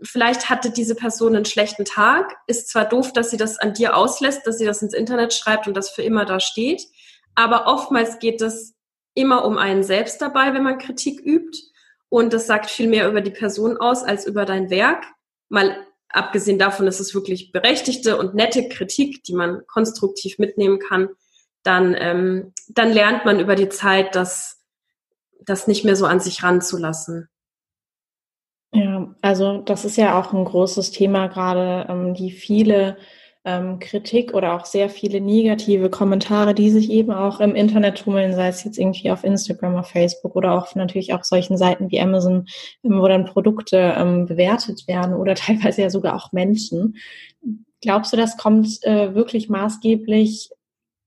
[0.03, 3.97] vielleicht hatte diese Person einen schlechten Tag, ist zwar doof, dass sie das an dir
[3.97, 6.83] auslässt, dass sie das ins Internet schreibt und das für immer da steht,
[7.35, 8.75] aber oftmals geht es
[9.14, 11.59] immer um einen selbst dabei, wenn man Kritik übt.
[12.09, 15.05] Und das sagt viel mehr über die Person aus als über dein Werk.
[15.49, 15.77] Mal
[16.09, 21.09] abgesehen davon, dass es wirklich berechtigte und nette Kritik, die man konstruktiv mitnehmen kann,
[21.62, 24.62] dann, ähm, dann lernt man über die Zeit, das,
[25.44, 27.29] das nicht mehr so an sich ranzulassen.
[28.73, 32.96] Ja, also das ist ja auch ein großes Thema gerade, ähm, die viele
[33.44, 38.35] ähm, Kritik oder auch sehr viele negative Kommentare, die sich eben auch im Internet tummeln,
[38.35, 42.01] sei es jetzt irgendwie auf Instagram, auf Facebook oder auch natürlich auch solchen Seiten wie
[42.01, 42.46] Amazon,
[42.85, 46.96] ähm, wo dann Produkte ähm, bewertet werden oder teilweise ja sogar auch Menschen.
[47.81, 50.51] Glaubst du, das kommt äh, wirklich maßgeblich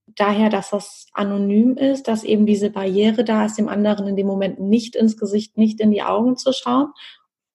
[0.05, 4.27] daher, dass das anonym ist, dass eben diese Barriere da ist, dem anderen in dem
[4.27, 6.93] Moment nicht ins Gesicht, nicht in die Augen zu schauen?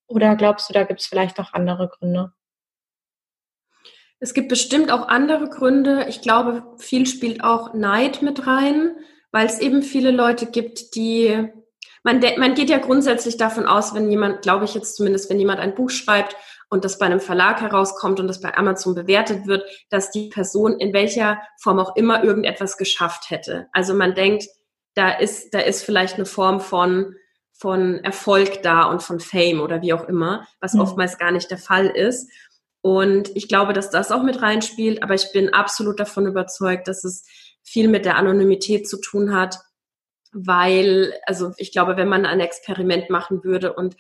[0.07, 2.33] Oder glaubst du, da gibt es vielleicht noch andere Gründe?
[4.21, 6.07] Es gibt bestimmt auch andere Gründe.
[6.09, 8.97] Ich glaube, viel spielt auch Neid mit rein,
[9.31, 11.51] weil es eben viele Leute gibt, die
[12.05, 15.61] man, man geht ja grundsätzlich davon aus, wenn jemand, glaube ich jetzt zumindest, wenn jemand
[15.61, 16.37] ein Buch schreibt
[16.71, 20.79] und das bei einem Verlag herauskommt und das bei Amazon bewertet wird, dass die Person
[20.79, 23.69] in welcher Form auch immer irgendetwas geschafft hätte.
[23.73, 24.45] Also man denkt,
[24.95, 27.15] da ist, da ist vielleicht eine Form von,
[27.53, 30.81] von Erfolg da und von Fame oder wie auch immer, was mhm.
[30.81, 32.31] oftmals gar nicht der Fall ist.
[32.81, 37.05] Und ich glaube, dass das auch mit reinspielt, aber ich bin absolut davon überzeugt, dass
[37.05, 37.25] es
[37.63, 39.59] viel mit der Anonymität zu tun hat,
[40.33, 43.97] weil, also ich glaube, wenn man ein Experiment machen würde und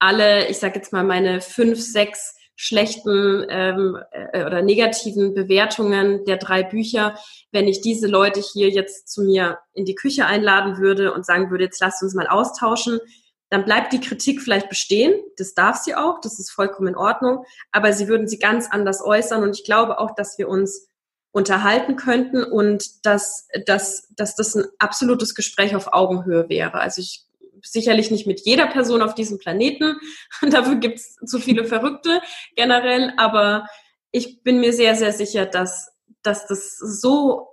[0.00, 6.36] alle, ich sage jetzt mal, meine fünf, sechs schlechten ähm, äh, oder negativen Bewertungen der
[6.36, 7.18] drei Bücher,
[7.52, 11.50] wenn ich diese Leute hier jetzt zu mir in die Küche einladen würde und sagen
[11.50, 13.00] würde, jetzt lasst uns mal austauschen,
[13.48, 15.14] dann bleibt die Kritik vielleicht bestehen.
[15.36, 17.44] Das darf sie auch, das ist vollkommen in Ordnung.
[17.72, 19.42] Aber sie würden sie ganz anders äußern.
[19.42, 20.88] Und ich glaube auch, dass wir uns
[21.32, 26.74] unterhalten könnten und dass, dass, dass das ein absolutes Gespräch auf Augenhöhe wäre.
[26.74, 27.24] Also ich
[27.62, 29.96] sicherlich nicht mit jeder Person auf diesem Planeten.
[30.50, 32.20] Dafür gibt es zu viele Verrückte
[32.56, 33.12] generell.
[33.16, 33.66] Aber
[34.10, 35.90] ich bin mir sehr, sehr sicher, dass,
[36.22, 37.50] dass das so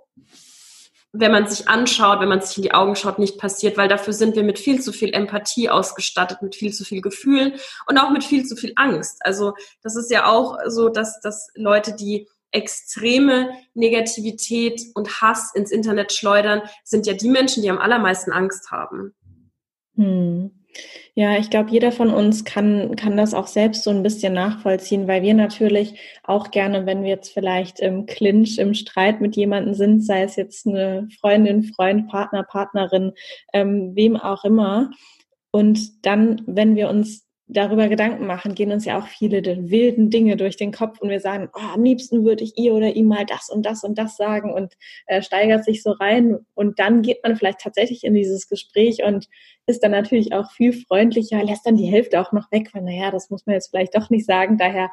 [1.12, 4.12] wenn man sich anschaut, wenn man sich in die Augen schaut, nicht passiert, weil dafür
[4.12, 7.54] sind wir mit viel zu viel Empathie ausgestattet, mit viel zu viel Gefühl
[7.86, 9.18] und auch mit viel zu viel Angst.
[9.20, 15.70] Also das ist ja auch so, dass, dass Leute, die extreme Negativität und Hass ins
[15.70, 19.14] Internet schleudern, sind ja die Menschen, die am allermeisten Angst haben.
[19.98, 20.52] Hm.
[21.14, 25.08] Ja, ich glaube, jeder von uns kann, kann das auch selbst so ein bisschen nachvollziehen,
[25.08, 29.74] weil wir natürlich auch gerne, wenn wir jetzt vielleicht im Clinch, im Streit mit jemandem
[29.74, 33.12] sind, sei es jetzt eine Freundin, Freund, Partner, Partnerin,
[33.52, 34.90] ähm, wem auch immer,
[35.50, 40.36] und dann, wenn wir uns darüber Gedanken machen, gehen uns ja auch viele wilden Dinge
[40.36, 43.24] durch den Kopf und wir sagen, oh, am liebsten würde ich ihr oder ihm mal
[43.24, 44.74] das und das und das sagen und
[45.06, 49.28] äh, steigert sich so rein und dann geht man vielleicht tatsächlich in dieses Gespräch und
[49.68, 53.10] ist dann natürlich auch viel freundlicher, lässt dann die Hälfte auch noch weg, weil naja,
[53.10, 54.56] das muss man jetzt vielleicht doch nicht sagen.
[54.56, 54.90] Daher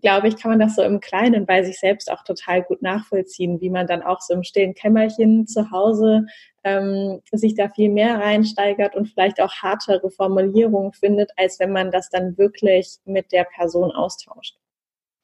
[0.00, 3.60] glaube ich, kann man das so im Kleinen bei sich selbst auch total gut nachvollziehen,
[3.60, 6.26] wie man dann auch so im stillen Kämmerchen zu Hause
[6.64, 11.92] ähm, sich da viel mehr reinsteigert und vielleicht auch hartere Formulierungen findet, als wenn man
[11.92, 14.56] das dann wirklich mit der Person austauscht.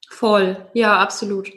[0.08, 1.50] Voll, ja, absolut.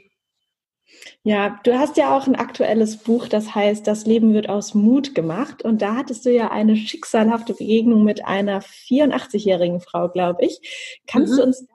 [1.23, 5.15] Ja, du hast ja auch ein aktuelles Buch, das heißt, das Leben wird aus Mut
[5.15, 5.63] gemacht.
[5.63, 11.01] Und da hattest du ja eine schicksalhafte Begegnung mit einer 84-jährigen Frau, glaube ich.
[11.07, 11.37] Kannst mhm.
[11.37, 11.67] du uns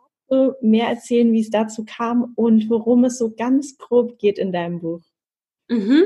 [0.60, 4.80] mehr erzählen, wie es dazu kam und worum es so ganz grob geht in deinem
[4.80, 5.02] Buch?
[5.68, 6.02] Mhm.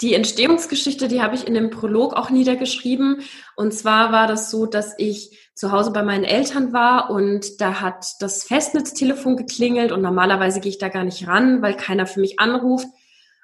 [0.00, 3.22] Die Entstehungsgeschichte, die habe ich in dem Prolog auch niedergeschrieben.
[3.56, 7.80] Und zwar war das so, dass ich zu Hause bei meinen Eltern war und da
[7.80, 12.20] hat das Festnetztelefon geklingelt und normalerweise gehe ich da gar nicht ran, weil keiner für
[12.20, 12.88] mich anruft.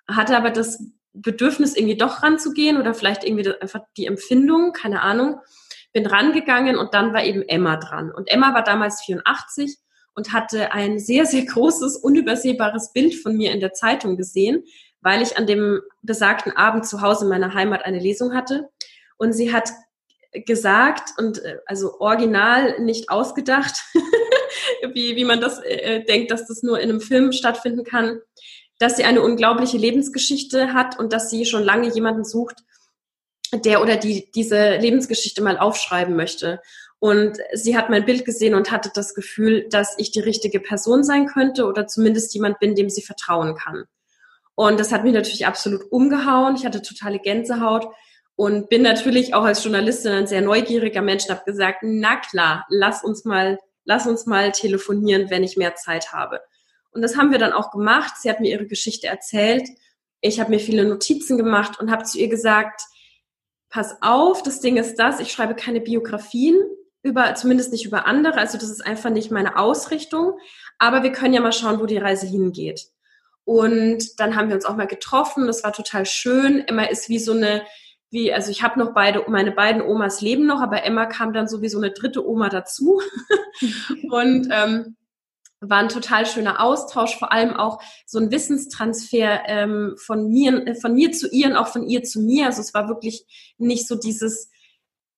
[0.09, 0.83] Hatte aber das
[1.13, 5.41] Bedürfnis, irgendwie doch ranzugehen oder vielleicht irgendwie einfach die Empfindung, keine Ahnung.
[5.93, 8.13] Bin rangegangen und dann war eben Emma dran.
[8.13, 9.77] Und Emma war damals 84
[10.15, 14.65] und hatte ein sehr, sehr großes, unübersehbares Bild von mir in der Zeitung gesehen,
[15.03, 18.69] weil ich an dem besagten Abend zu Hause in meiner Heimat eine Lesung hatte.
[19.17, 19.71] Und sie hat
[20.33, 23.83] gesagt und äh, also original nicht ausgedacht,
[24.95, 28.21] wie, wie man das äh, denkt, dass das nur in einem Film stattfinden kann,
[28.79, 32.63] dass sie eine unglaubliche Lebensgeschichte hat und dass sie schon lange jemanden sucht,
[33.53, 36.61] der oder die diese Lebensgeschichte mal aufschreiben möchte.
[37.01, 41.03] Und sie hat mein Bild gesehen und hatte das Gefühl, dass ich die richtige Person
[41.03, 43.85] sein könnte oder zumindest jemand bin, dem sie vertrauen kann.
[44.61, 46.55] Und das hat mich natürlich absolut umgehauen.
[46.55, 47.89] Ich hatte totale Gänsehaut
[48.37, 52.67] und bin natürlich auch als Journalistin ein sehr neugieriger Mensch und habe gesagt, na klar,
[52.69, 56.43] lass uns mal, lass uns mal telefonieren, wenn ich mehr Zeit habe.
[56.91, 58.17] Und das haben wir dann auch gemacht.
[58.19, 59.67] Sie hat mir ihre Geschichte erzählt.
[60.21, 62.83] Ich habe mir viele Notizen gemacht und habe zu ihr gesagt,
[63.71, 66.61] pass auf, das Ding ist das, ich schreibe keine Biografien
[67.03, 70.35] über, zumindest nicht über andere, also das ist einfach nicht meine Ausrichtung,
[70.79, 72.91] aber wir können ja mal schauen, wo die Reise hingeht.
[73.51, 75.49] Und dann haben wir uns auch mal getroffen.
[75.49, 76.63] Das war total schön.
[76.69, 77.65] Emma ist wie so eine,
[78.09, 81.49] wie, also ich habe noch beide, meine beiden Omas leben noch, aber Emma kam dann
[81.49, 83.03] so wie so eine dritte Oma dazu.
[84.09, 84.97] und ähm,
[85.59, 90.77] war ein total schöner Austausch, vor allem auch so ein Wissenstransfer ähm, von mir, äh,
[90.77, 92.47] von mir zu ihr und auch von ihr zu mir.
[92.47, 93.27] Also es war wirklich
[93.59, 94.49] nicht so dieses,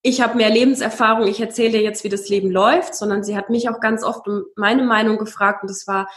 [0.00, 3.50] ich habe mehr Lebenserfahrung, ich erzähle dir jetzt, wie das Leben läuft, sondern sie hat
[3.50, 6.08] mich auch ganz oft um meine Meinung gefragt und das war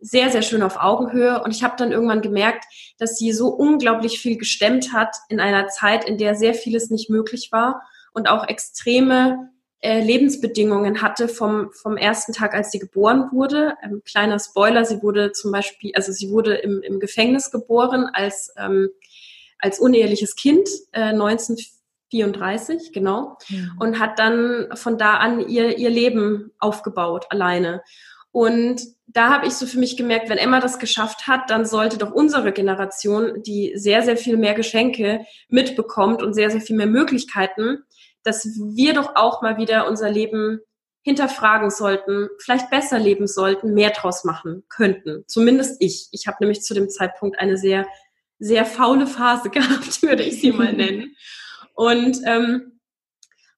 [0.00, 1.42] sehr, sehr schön auf Augenhöhe.
[1.42, 2.64] Und ich habe dann irgendwann gemerkt,
[2.98, 7.10] dass sie so unglaublich viel gestemmt hat in einer Zeit, in der sehr vieles nicht
[7.10, 7.82] möglich war
[8.12, 13.74] und auch extreme äh, Lebensbedingungen hatte vom, vom ersten Tag, als sie geboren wurde.
[13.82, 18.52] Ähm, kleiner Spoiler, sie wurde zum Beispiel, also sie wurde im, im Gefängnis geboren als,
[18.56, 18.88] ähm,
[19.60, 23.70] als uneheliches Kind, äh, 1934, genau, mhm.
[23.78, 27.82] und hat dann von da an ihr, ihr Leben aufgebaut, alleine.
[28.38, 31.98] Und da habe ich so für mich gemerkt, wenn Emma das geschafft hat, dann sollte
[31.98, 36.86] doch unsere Generation, die sehr, sehr viel mehr Geschenke mitbekommt und sehr, sehr viel mehr
[36.86, 37.78] Möglichkeiten,
[38.22, 40.60] dass wir doch auch mal wieder unser Leben
[41.02, 45.24] hinterfragen sollten, vielleicht besser leben sollten, mehr draus machen könnten.
[45.26, 46.06] Zumindest ich.
[46.12, 47.88] Ich habe nämlich zu dem Zeitpunkt eine sehr,
[48.38, 51.16] sehr faule Phase gehabt, würde ich sie mal nennen.
[51.74, 52.77] Und ähm,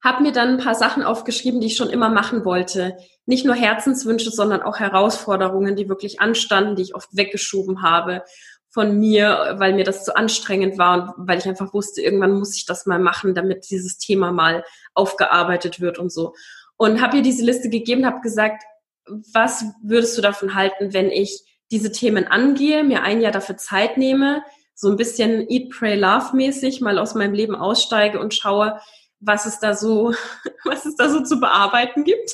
[0.02, 2.96] habe mir dann ein paar Sachen aufgeschrieben, die ich schon immer machen wollte.
[3.26, 8.22] Nicht nur Herzenswünsche, sondern auch Herausforderungen, die wirklich anstanden, die ich oft weggeschoben habe
[8.70, 12.56] von mir, weil mir das zu anstrengend war und weil ich einfach wusste, irgendwann muss
[12.56, 16.34] ich das mal machen, damit dieses Thema mal aufgearbeitet wird und so.
[16.76, 18.62] Und habe ihr diese Liste gegeben, habe gesagt,
[19.32, 23.96] was würdest du davon halten, wenn ich diese Themen angehe, mir ein Jahr dafür Zeit
[23.96, 24.42] nehme,
[24.74, 28.80] so ein bisschen Eat, Pray, Love mäßig mal aus meinem Leben aussteige und schaue,
[29.20, 30.12] was es da so,
[30.64, 32.33] was es da so zu bearbeiten gibt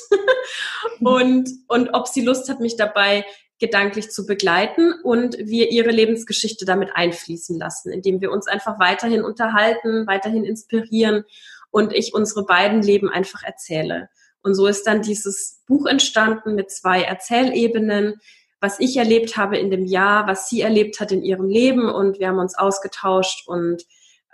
[0.99, 3.25] und, und ob sie Lust hat, mich dabei
[3.59, 9.23] gedanklich zu begleiten und wir ihre Lebensgeschichte damit einfließen lassen, indem wir uns einfach weiterhin
[9.23, 11.23] unterhalten, weiterhin inspirieren
[11.71, 14.09] und ich unsere beiden Leben einfach erzähle.
[14.43, 18.21] Und so ist dann dieses Buch entstanden mit zwei Erzählebenen,
[18.59, 22.19] was ich erlebt habe in dem Jahr, was sie erlebt hat in ihrem Leben und
[22.19, 23.83] wir haben uns ausgetauscht und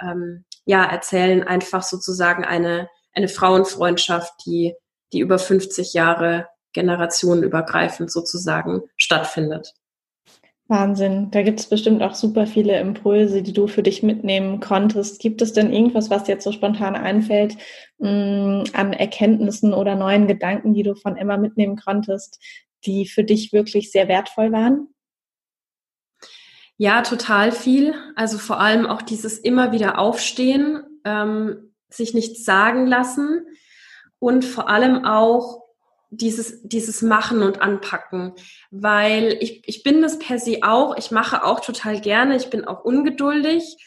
[0.02, 4.74] ähm, ja, erzählen einfach sozusagen eine, eine Frauenfreundschaft, die,
[5.12, 9.74] die über 50 Jahre generationenübergreifend sozusagen stattfindet.
[10.68, 11.30] Wahnsinn.
[11.32, 15.22] Da gibt es bestimmt auch super viele Impulse, die du für dich mitnehmen konntest.
[15.22, 17.58] Gibt es denn irgendwas, was dir jetzt so spontan einfällt,
[18.00, 22.40] mh, mm, an Erkenntnissen oder neuen Gedanken, die du von Emma mitnehmen konntest,
[22.86, 24.93] die für dich wirklich sehr wertvoll waren?
[26.78, 27.94] Ja, total viel.
[28.16, 33.46] Also vor allem auch dieses immer wieder aufstehen, ähm, sich nichts sagen lassen
[34.20, 35.64] und vor allem auch
[36.10, 38.34] dieses, dieses Machen und Anpacken,
[38.72, 42.66] weil ich, ich bin das per se auch, ich mache auch total gerne, ich bin
[42.66, 43.78] auch ungeduldig,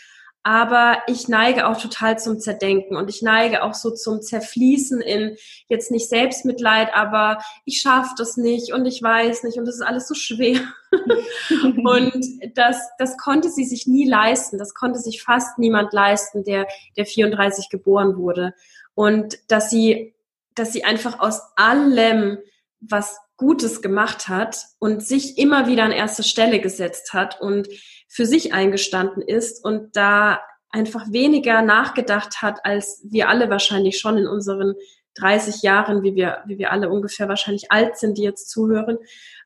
[0.47, 5.37] aber ich neige auch total zum Zerdenken und ich neige auch so zum Zerfließen in
[5.67, 9.83] jetzt nicht Selbstmitleid, aber ich schaffe das nicht und ich weiß nicht und das ist
[9.83, 10.61] alles so schwer.
[11.61, 16.69] und das, das konnte sie sich nie leisten, das konnte sich fast niemand leisten, der,
[16.97, 18.55] der 34 geboren wurde.
[18.95, 20.15] Und dass sie
[20.55, 22.39] dass sie einfach aus allem
[22.81, 27.69] was Gutes gemacht hat und sich immer wieder an erste Stelle gesetzt hat und
[28.09, 34.19] für sich eingestanden ist und da einfach weniger nachgedacht hat, als wir alle wahrscheinlich schon
[34.19, 34.75] in unseren
[35.15, 38.99] 30 Jahren, wie wir, wie wir alle ungefähr wahrscheinlich alt sind, die jetzt zuhören.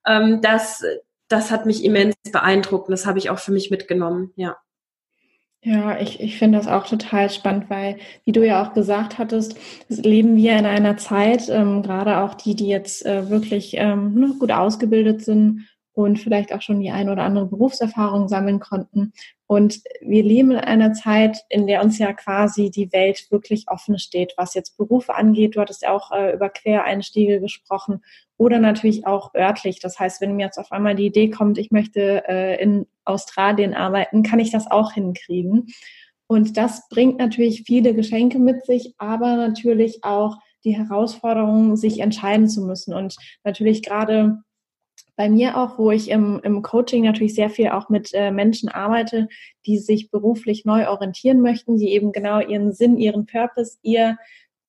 [0.07, 0.85] Ähm, das,
[1.29, 4.57] das hat mich immens beeindruckt und das habe ich auch für mich mitgenommen, ja.
[5.63, 9.57] Ja, ich, ich finde das auch total spannend, weil, wie du ja auch gesagt hattest,
[9.89, 14.35] leben wir in einer Zeit, ähm, gerade auch die, die jetzt äh, wirklich ähm, ne,
[14.39, 19.13] gut ausgebildet sind und vielleicht auch schon die eine oder andere Berufserfahrung sammeln konnten.
[19.47, 23.99] Und wir leben in einer Zeit, in der uns ja quasi die Welt wirklich offen
[23.99, 25.57] steht, was jetzt Berufe angeht.
[25.57, 28.03] Du hattest ja auch äh, über Quereinstiege gesprochen
[28.37, 29.81] oder natürlich auch örtlich.
[29.81, 33.75] Das heißt, wenn mir jetzt auf einmal die Idee kommt, ich möchte äh, in Australien
[33.75, 35.67] arbeiten, kann ich das auch hinkriegen.
[36.29, 42.49] Und das bringt natürlich viele Geschenke mit sich, aber natürlich auch die Herausforderung, sich entscheiden
[42.49, 42.95] zu müssen.
[42.95, 44.43] Und natürlich gerade
[45.21, 48.71] bei mir auch, wo ich im, im Coaching natürlich sehr viel auch mit äh, Menschen
[48.71, 49.29] arbeite,
[49.67, 54.17] die sich beruflich neu orientieren möchten, die eben genau ihren Sinn, ihren Purpose, ihr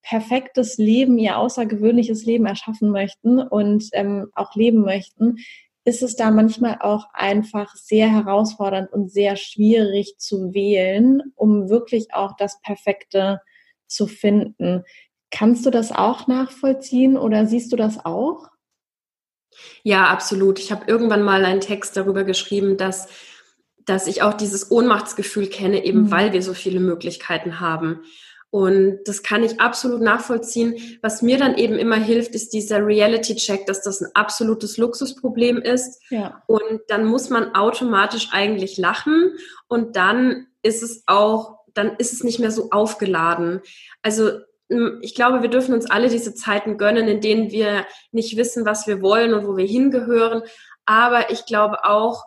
[0.01, 5.37] perfektes Leben, ihr außergewöhnliches Leben erschaffen möchten und ähm, auch leben möchten,
[5.85, 12.13] ist es da manchmal auch einfach sehr herausfordernd und sehr schwierig zu wählen, um wirklich
[12.13, 13.39] auch das Perfekte
[13.87, 14.83] zu finden.
[15.29, 18.50] Kannst du das auch nachvollziehen oder siehst du das auch?
[19.83, 20.59] Ja, absolut.
[20.59, 23.07] Ich habe irgendwann mal einen Text darüber geschrieben, dass,
[23.85, 26.11] dass ich auch dieses Ohnmachtsgefühl kenne, eben mhm.
[26.11, 28.01] weil wir so viele Möglichkeiten haben.
[28.51, 30.75] Und das kann ich absolut nachvollziehen.
[31.01, 36.01] Was mir dann eben immer hilft, ist dieser Reality-Check, dass das ein absolutes Luxusproblem ist.
[36.09, 36.43] Ja.
[36.47, 39.31] Und dann muss man automatisch eigentlich lachen
[39.69, 43.61] und dann ist es auch, dann ist es nicht mehr so aufgeladen.
[44.01, 44.41] Also
[45.01, 48.87] ich glaube, wir dürfen uns alle diese Zeiten gönnen, in denen wir nicht wissen, was
[48.87, 50.43] wir wollen und wo wir hingehören.
[50.85, 52.23] Aber ich glaube auch,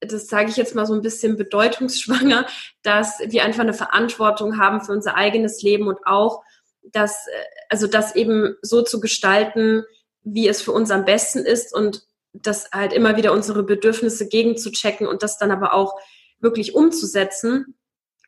[0.00, 2.46] das sage ich jetzt mal so ein bisschen bedeutungsschwanger,
[2.82, 6.42] dass wir einfach eine Verantwortung haben für unser eigenes Leben und auch,
[6.82, 7.26] dass,
[7.68, 9.82] also das eben so zu gestalten,
[10.22, 15.08] wie es für uns am besten ist und das halt immer wieder unsere Bedürfnisse gegenzuchecken
[15.08, 15.98] und das dann aber auch
[16.40, 17.77] wirklich umzusetzen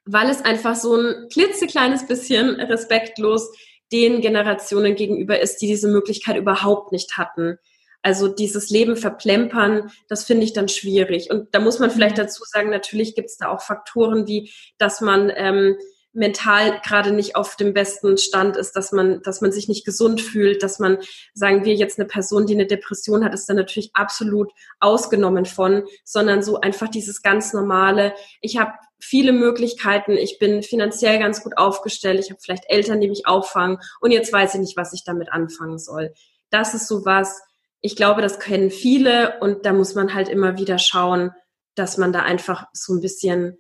[0.04, 3.50] weil es einfach so ein klitzekleines bisschen respektlos
[3.92, 7.58] den Generationen gegenüber ist, die diese Möglichkeit überhaupt nicht hatten.
[8.02, 11.30] Also dieses Leben verplempern, das finde ich dann schwierig.
[11.30, 12.22] Und da muss man vielleicht mhm.
[12.22, 15.76] dazu sagen, natürlich gibt es da auch Faktoren wie, dass man ähm,
[16.12, 20.20] mental gerade nicht auf dem besten Stand ist, dass man, dass man sich nicht gesund
[20.20, 20.98] fühlt, dass man,
[21.34, 24.50] sagen wir jetzt eine Person, die eine Depression hat, ist dann natürlich absolut
[24.80, 31.18] ausgenommen von, sondern so einfach dieses ganz normale, ich habe viele Möglichkeiten, ich bin finanziell
[31.18, 33.78] ganz gut aufgestellt, ich habe vielleicht Eltern, die mich auffangen.
[34.00, 36.12] Und jetzt weiß ich nicht, was ich damit anfangen soll.
[36.50, 37.40] Das ist so was,
[37.80, 39.38] ich glaube, das kennen viele.
[39.40, 41.30] Und da muss man halt immer wieder schauen,
[41.74, 43.58] dass man da einfach so ein bisschen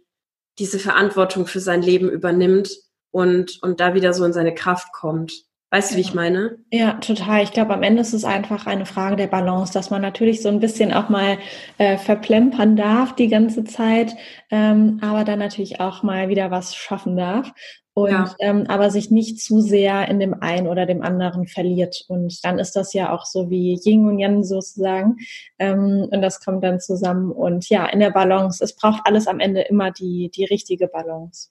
[0.58, 2.70] diese Verantwortung für sein Leben übernimmt
[3.10, 5.32] und, und da wieder so in seine Kraft kommt.
[5.72, 6.58] Weißt du, wie ich meine?
[6.72, 7.44] Ja, total.
[7.44, 10.48] Ich glaube, am Ende ist es einfach eine Frage der Balance, dass man natürlich so
[10.48, 11.38] ein bisschen auch mal
[11.78, 14.16] äh, verplempern darf die ganze Zeit,
[14.50, 17.52] ähm, aber dann natürlich auch mal wieder was schaffen darf
[18.02, 18.34] und ja.
[18.38, 22.04] ähm, aber sich nicht zu sehr in dem einen oder dem anderen verliert.
[22.08, 25.16] Und dann ist das ja auch so wie Yin und Yang sozusagen.
[25.58, 27.32] Ähm, und das kommt dann zusammen.
[27.32, 31.50] Und ja, in der Balance, es braucht alles am Ende immer die, die richtige Balance.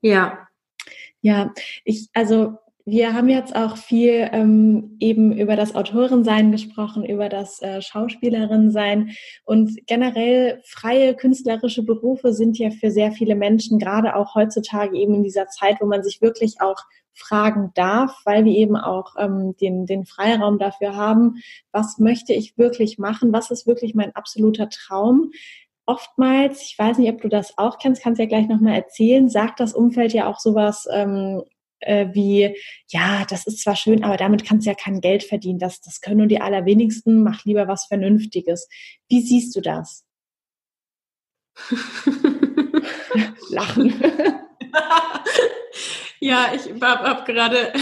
[0.00, 0.48] Ja.
[1.20, 1.52] Ja,
[1.84, 2.58] ich, also
[2.90, 9.10] wir haben jetzt auch viel ähm, eben über das Autorensein gesprochen, über das äh, Schauspielerinsein
[9.44, 15.14] und generell freie künstlerische Berufe sind ja für sehr viele Menschen, gerade auch heutzutage eben
[15.16, 16.78] in dieser Zeit, wo man sich wirklich auch
[17.12, 22.56] fragen darf, weil wir eben auch ähm, den, den Freiraum dafür haben, was möchte ich
[22.56, 25.32] wirklich machen, was ist wirklich mein absoluter Traum?
[25.84, 29.60] Oftmals, ich weiß nicht, ob du das auch kennst, kannst ja gleich nochmal erzählen, sagt
[29.60, 31.42] das Umfeld ja auch sowas, ähm,
[31.80, 32.56] äh, wie,
[32.88, 35.58] ja, das ist zwar schön, aber damit kannst du ja kein Geld verdienen.
[35.58, 37.22] Das, das können nur die allerwenigsten.
[37.22, 38.68] Mach lieber was Vernünftiges.
[39.08, 40.04] Wie siehst du das?
[43.50, 43.94] Lachen.
[46.20, 47.72] ja, ich hab, hab gerade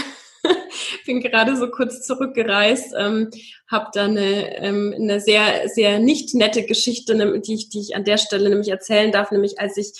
[1.05, 3.29] bin gerade so kurz zurückgereist, ähm,
[3.69, 8.03] habe da eine, ähm, eine sehr, sehr nicht nette Geschichte, die ich, die ich an
[8.03, 9.93] der Stelle nämlich erzählen darf, nämlich als ich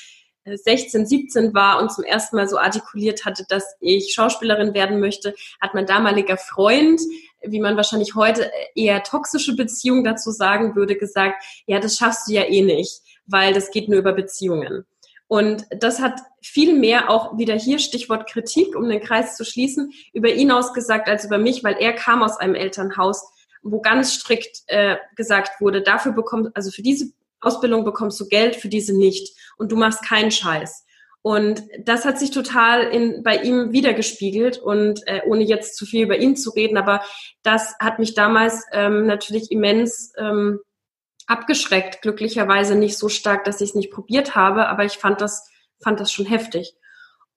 [0.55, 5.35] 16, 17 war und zum ersten Mal so artikuliert hatte, dass ich Schauspielerin werden möchte,
[5.59, 7.01] hat mein damaliger Freund,
[7.41, 12.33] wie man wahrscheinlich heute eher toxische Beziehung dazu sagen würde, gesagt, ja, das schaffst du
[12.33, 14.85] ja eh nicht, weil das geht nur über Beziehungen.
[15.27, 19.91] Und das hat viel mehr auch wieder hier Stichwort Kritik, um den Kreis zu schließen,
[20.13, 23.29] über ihn ausgesagt als über mich, weil er kam aus einem Elternhaus,
[23.61, 28.55] wo ganz strikt äh, gesagt wurde, dafür bekommt, also für diese Ausbildung bekommst du Geld,
[28.55, 29.35] für diese nicht.
[29.57, 30.85] Und du machst keinen Scheiß.
[31.21, 36.03] Und das hat sich total in, bei ihm wiedergespiegelt und äh, ohne jetzt zu viel
[36.03, 37.01] über ihn zu reden, aber
[37.43, 40.61] das hat mich damals ähm, natürlich immens ähm,
[41.25, 42.01] abgeschreckt.
[42.01, 45.49] Glücklicherweise nicht so stark, dass ich es nicht probiert habe, aber ich fand das,
[45.83, 46.75] fand das schon heftig.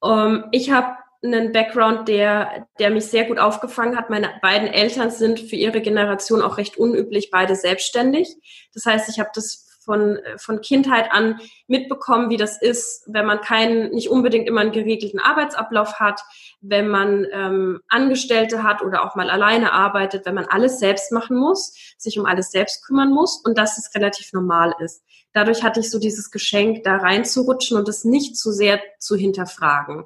[0.04, 4.08] Ähm, ich habe einen Background, der, der mich sehr gut aufgefangen hat.
[4.08, 8.36] Meine beiden Eltern sind für ihre Generation auch recht unüblich, beide selbstständig.
[8.72, 13.40] Das heißt, ich habe das von, von Kindheit an mitbekommen, wie das ist, wenn man
[13.40, 16.20] keinen, nicht unbedingt immer einen geregelten Arbeitsablauf hat,
[16.60, 21.36] wenn man ähm, Angestellte hat oder auch mal alleine arbeitet, wenn man alles selbst machen
[21.36, 25.02] muss, sich um alles selbst kümmern muss und dass es relativ normal ist.
[25.32, 30.04] Dadurch hatte ich so dieses Geschenk, da reinzurutschen und es nicht zu sehr zu hinterfragen.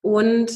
[0.00, 0.52] Und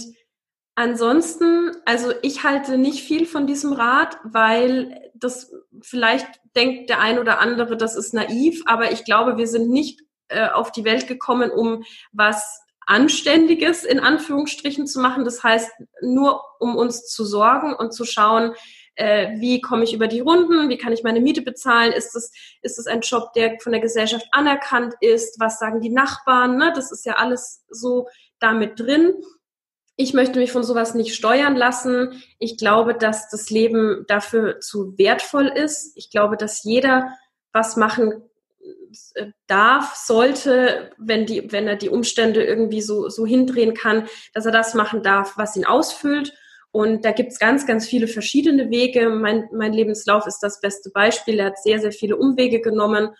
[0.74, 7.18] ansonsten, also ich halte nicht viel von diesem Rat, weil das vielleicht denkt der ein
[7.18, 11.06] oder andere, das ist naiv, aber ich glaube, wir sind nicht äh, auf die Welt
[11.06, 15.24] gekommen, um was Anständiges in Anführungsstrichen zu machen.
[15.24, 15.70] Das heißt,
[16.00, 18.54] nur um uns zu sorgen und zu schauen,
[18.94, 22.30] äh, wie komme ich über die Runden, wie kann ich meine Miete bezahlen, ist es
[22.60, 26.72] ist es ein Job, der von der Gesellschaft anerkannt ist, was sagen die Nachbarn, ne?
[26.74, 28.08] das ist ja alles so
[28.38, 29.14] damit drin
[29.96, 32.22] ich möchte mich von sowas nicht steuern lassen.
[32.38, 35.96] Ich glaube, dass das Leben dafür zu wertvoll ist.
[35.96, 37.12] Ich glaube, dass jeder
[37.52, 38.22] was machen
[39.14, 44.46] äh, darf, sollte, wenn die, wenn er die Umstände irgendwie so, so hindrehen kann, dass
[44.46, 46.32] er das machen darf, was ihn ausfüllt.
[46.70, 49.10] Und da gibt's ganz, ganz viele verschiedene Wege.
[49.10, 51.38] Mein, mein Lebenslauf ist das beste Beispiel.
[51.38, 53.10] Er hat sehr, sehr viele Umwege genommen.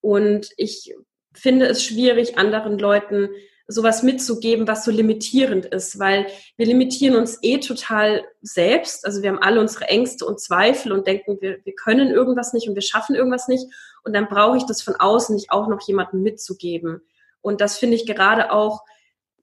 [0.00, 0.94] Und ich
[1.32, 3.30] finde es schwierig, anderen Leuten
[3.70, 9.06] sowas mitzugeben, was so limitierend ist, weil wir limitieren uns eh total selbst.
[9.06, 12.68] Also wir haben alle unsere Ängste und Zweifel und denken, wir, wir können irgendwas nicht
[12.68, 13.64] und wir schaffen irgendwas nicht.
[14.02, 17.00] Und dann brauche ich das von außen nicht auch noch jemandem mitzugeben.
[17.40, 18.82] Und das finde ich gerade auch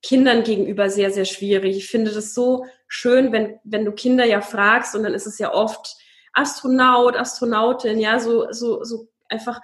[0.01, 1.77] Kindern gegenüber sehr, sehr schwierig.
[1.77, 5.39] Ich finde das so schön, wenn, wenn du Kinder ja fragst und dann ist es
[5.39, 5.95] ja oft
[6.33, 9.59] Astronaut, Astronautin, ja, so, so, so einfach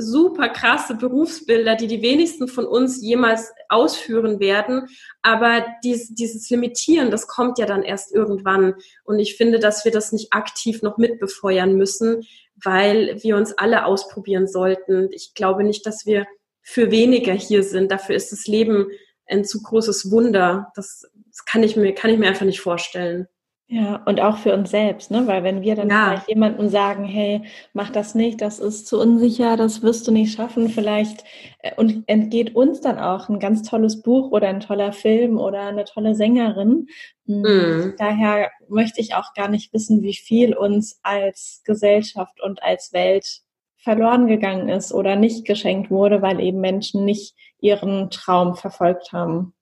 [0.00, 4.88] super krasse Berufsbilder, die die wenigsten von uns jemals ausführen werden.
[5.22, 8.74] Aber dies, dieses Limitieren, das kommt ja dann erst irgendwann.
[9.04, 12.26] Und ich finde, dass wir das nicht aktiv noch mitbefeuern müssen,
[12.62, 15.08] weil wir uns alle ausprobieren sollten.
[15.12, 16.26] Ich glaube nicht, dass wir
[16.62, 17.90] für weniger hier sind.
[17.90, 18.88] Dafür ist das Leben
[19.26, 20.72] ein zu großes Wunder.
[20.74, 23.26] Das, das kann ich mir, kann ich mir einfach nicht vorstellen.
[23.72, 25.28] Ja, und auch für uns selbst, ne?
[25.28, 26.06] Weil wenn wir dann ja.
[26.08, 27.42] vielleicht jemandem sagen, hey,
[27.72, 31.22] mach das nicht, das ist zu unsicher, das wirst du nicht schaffen, vielleicht
[31.60, 35.68] äh, und entgeht uns dann auch ein ganz tolles Buch oder ein toller Film oder
[35.68, 36.88] eine tolle Sängerin.
[37.26, 37.94] Hm, mhm.
[37.96, 43.42] Daher möchte ich auch gar nicht wissen, wie viel uns als Gesellschaft und als Welt
[43.76, 49.54] verloren gegangen ist oder nicht geschenkt wurde, weil eben Menschen nicht ihren Traum verfolgt haben.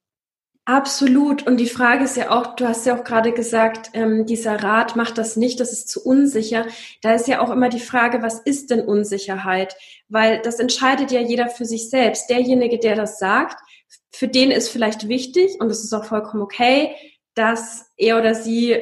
[0.69, 1.47] Absolut.
[1.47, 4.97] Und die Frage ist ja auch, du hast ja auch gerade gesagt, ähm, dieser Rat
[4.97, 6.67] macht das nicht, das ist zu unsicher.
[7.01, 9.75] Da ist ja auch immer die Frage, was ist denn Unsicherheit?
[10.11, 12.29] Weil das entscheidet ja jeder für sich selbst.
[12.29, 13.59] Derjenige, der das sagt,
[14.13, 16.95] für den ist vielleicht wichtig, und das ist auch vollkommen okay,
[17.33, 18.77] dass er oder sie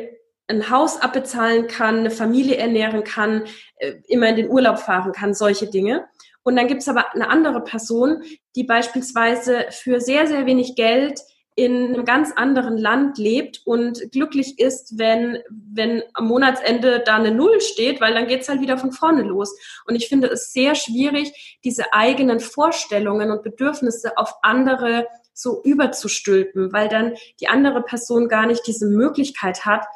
[0.49, 3.45] ein Haus abbezahlen kann, eine Familie ernähren kann,
[3.76, 6.09] äh, immer in den Urlaub fahren kann, solche Dinge.
[6.43, 8.24] Und dann gibt's aber eine andere Person,
[8.57, 11.20] die beispielsweise für sehr, sehr wenig Geld
[11.57, 17.30] in einem ganz anderen Land lebt und glücklich ist, wenn, wenn am Monatsende da eine
[17.30, 19.59] Null steht, weil dann geht's halt wieder von vorne los.
[19.86, 26.74] Und ich finde es sehr schwierig, diese eigenen Vorstellungen und Bedürfnisse auf andere so überzustülpen,
[26.74, 29.86] weil dann die andere Person gar nicht diese Möglichkeit hat,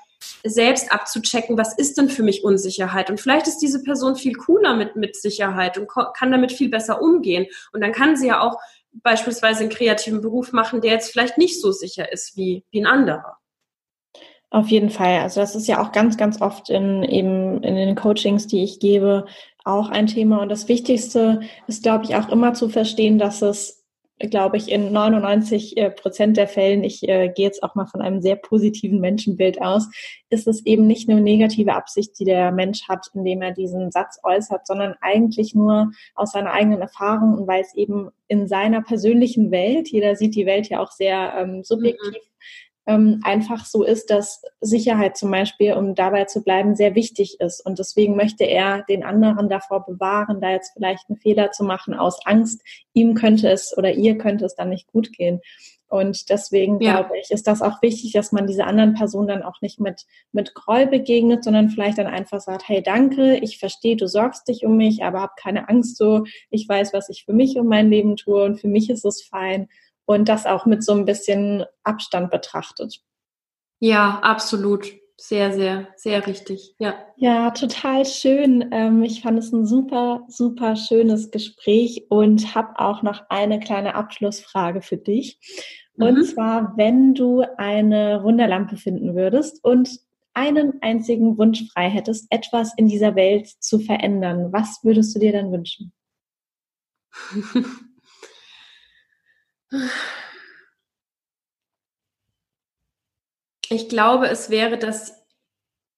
[0.45, 3.11] selbst abzuchecken, was ist denn für mich Unsicherheit?
[3.11, 7.03] Und vielleicht ist diese Person viel cooler mit, mit Sicherheit und kann damit viel besser
[7.03, 7.47] umgehen.
[7.73, 8.59] Und dann kann sie ja auch
[8.93, 12.87] beispielsweise einen kreativen Beruf machen, der jetzt vielleicht nicht so sicher ist wie, wie ein
[12.87, 13.39] anderer.
[14.51, 15.21] Auf jeden Fall.
[15.21, 18.81] Also das ist ja auch ganz, ganz oft in eben in den Coachings, die ich
[18.81, 19.27] gebe,
[19.65, 20.43] auch ein Thema.
[20.43, 23.80] Und das Wichtigste ist, glaube ich, auch immer zu verstehen, dass es
[24.29, 28.03] glaube ich, in 99 äh, Prozent der Fällen, ich äh, gehe jetzt auch mal von
[28.03, 29.89] einem sehr positiven Menschenbild aus,
[30.29, 34.19] ist es eben nicht eine negative Absicht, die der Mensch hat, indem er diesen Satz
[34.23, 39.51] äußert, sondern eigentlich nur aus seiner eigenen Erfahrung und weil es eben in seiner persönlichen
[39.51, 42.30] Welt, jeder sieht die Welt ja auch sehr ähm, subjektiv, mhm
[42.91, 47.65] ähm, einfach so ist, dass Sicherheit zum Beispiel, um dabei zu bleiben, sehr wichtig ist.
[47.65, 51.95] Und deswegen möchte er den anderen davor bewahren, da jetzt vielleicht einen Fehler zu machen
[51.95, 52.63] aus Angst.
[52.93, 55.41] Ihm könnte es oder ihr könnte es dann nicht gut gehen.
[55.89, 57.01] Und deswegen ja.
[57.01, 60.07] glaube ich, ist das auch wichtig, dass man diese anderen Personen dann auch nicht mit,
[60.33, 64.65] mit Groll begegnet, sondern vielleicht dann einfach sagt, hey, danke, ich verstehe, du sorgst dich
[64.65, 67.91] um mich, aber hab keine Angst so, ich weiß, was ich für mich um mein
[67.91, 69.69] Leben tue und für mich ist es fein
[70.11, 73.01] und das auch mit so ein bisschen Abstand betrachtet.
[73.79, 74.93] Ja, absolut.
[75.17, 76.75] Sehr, sehr, sehr richtig.
[76.79, 76.95] Ja.
[77.17, 78.71] Ja, total schön.
[78.73, 83.95] Ähm, ich fand es ein super, super schönes Gespräch und habe auch noch eine kleine
[83.95, 85.39] Abschlussfrage für dich.
[85.95, 86.25] Und mhm.
[86.25, 89.91] zwar, wenn du eine Wunderlampe finden würdest und
[90.35, 95.33] einen einzigen Wunsch frei hättest, etwas in dieser Welt zu verändern, was würdest du dir
[95.33, 95.93] dann wünschen?
[103.69, 105.15] Ich glaube, es wäre, dass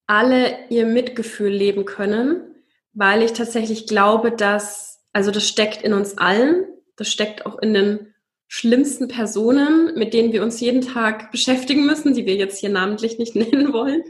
[0.06, 2.54] alle ihr Mitgefühl leben können,
[2.92, 6.66] weil ich tatsächlich glaube, dass, also das steckt in uns allen,
[6.96, 8.14] das steckt auch in den
[8.46, 13.18] schlimmsten Personen, mit denen wir uns jeden Tag beschäftigen müssen, die wir jetzt hier namentlich
[13.18, 14.02] nicht nennen wollen.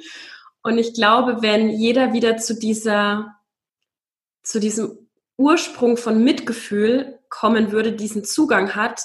[0.65, 3.37] Und ich glaube, wenn jeder wieder zu dieser,
[4.43, 9.03] zu diesem Ursprung von Mitgefühl kommen würde, diesen Zugang hat,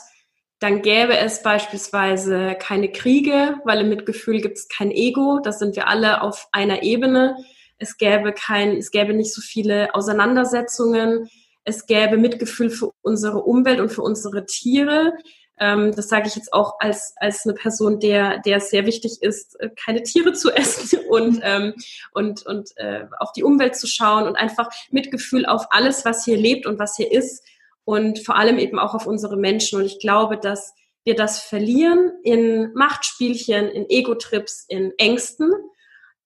[0.59, 5.75] dann gäbe es beispielsweise keine Kriege, weil im Mitgefühl gibt es kein Ego, da sind
[5.75, 7.37] wir alle auf einer Ebene.
[7.77, 11.29] Es gäbe kein, es gäbe nicht so viele Auseinandersetzungen.
[11.63, 15.13] Es gäbe Mitgefühl für unsere Umwelt und für unsere Tiere.
[15.59, 19.17] Ähm, das sage ich jetzt auch als, als eine Person, der, der es sehr wichtig
[19.21, 21.41] ist, äh, keine Tiere zu essen und, mhm.
[21.43, 21.73] ähm,
[22.13, 26.37] und, und äh, auf die Umwelt zu schauen und einfach Mitgefühl auf alles, was hier
[26.37, 27.43] lebt und was hier ist
[27.87, 29.79] und vor allem eben auch auf unsere Menschen.
[29.79, 30.73] Und ich glaube, dass
[31.05, 35.53] wir das verlieren in Machtspielchen, in Ego-Trips, in Ängsten.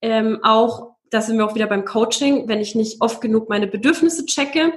[0.01, 3.67] Ähm, auch, da sind wir auch wieder beim Coaching, wenn ich nicht oft genug meine
[3.67, 4.73] Bedürfnisse checke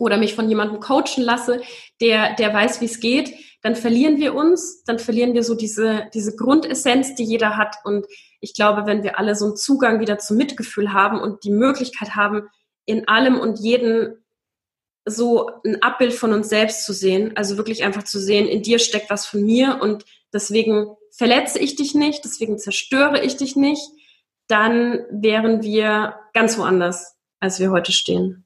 [0.00, 1.60] oder mich von jemandem coachen lasse,
[2.00, 6.08] der, der weiß, wie es geht, dann verlieren wir uns, dann verlieren wir so diese,
[6.14, 7.76] diese Grundessenz, die jeder hat.
[7.84, 8.06] Und
[8.40, 12.16] ich glaube, wenn wir alle so einen Zugang wieder zum Mitgefühl haben und die Möglichkeit
[12.16, 12.48] haben,
[12.86, 14.24] in allem und jeden
[15.10, 18.78] so ein Abbild von uns selbst zu sehen, also wirklich einfach zu sehen, in dir
[18.78, 23.82] steckt was von mir und deswegen verletze ich dich nicht, deswegen zerstöre ich dich nicht,
[24.46, 28.44] dann wären wir ganz woanders, als wir heute stehen.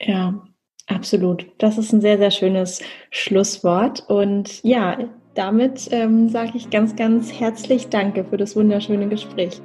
[0.00, 0.46] Ja,
[0.86, 1.46] absolut.
[1.58, 4.04] Das ist ein sehr, sehr schönes Schlusswort.
[4.08, 4.98] Und ja,
[5.34, 9.60] damit ähm, sage ich ganz, ganz herzlich Danke für das wunderschöne Gespräch.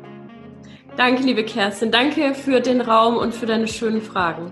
[0.97, 1.91] Danke, liebe Kerstin.
[1.91, 4.51] Danke für den Raum und für deine schönen Fragen.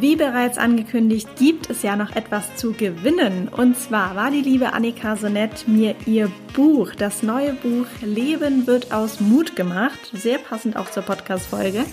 [0.00, 3.48] Wie bereits angekündigt, gibt es ja noch etwas zu gewinnen.
[3.48, 8.66] Und zwar war die liebe Annika so nett, mir ihr Buch, das neue Buch Leben
[8.66, 11.84] wird aus Mut gemacht, sehr passend auch zur Podcast-Folge,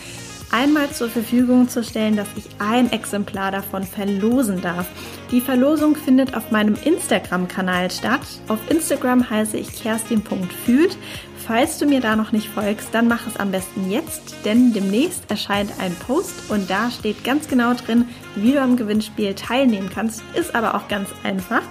[0.51, 4.87] einmal zur Verfügung zu stellen, dass ich ein Exemplar davon verlosen darf.
[5.31, 8.21] Die Verlosung findet auf meinem Instagram-Kanal statt.
[8.47, 10.97] Auf Instagram heiße ich kerstin.fühlt.
[11.45, 15.29] Falls du mir da noch nicht folgst, dann mach es am besten jetzt, denn demnächst
[15.29, 20.23] erscheint ein Post und da steht ganz genau drin, wie du am Gewinnspiel teilnehmen kannst.
[20.35, 21.63] Ist aber auch ganz einfach.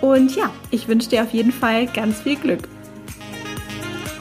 [0.00, 2.66] Und ja, ich wünsche dir auf jeden Fall ganz viel Glück.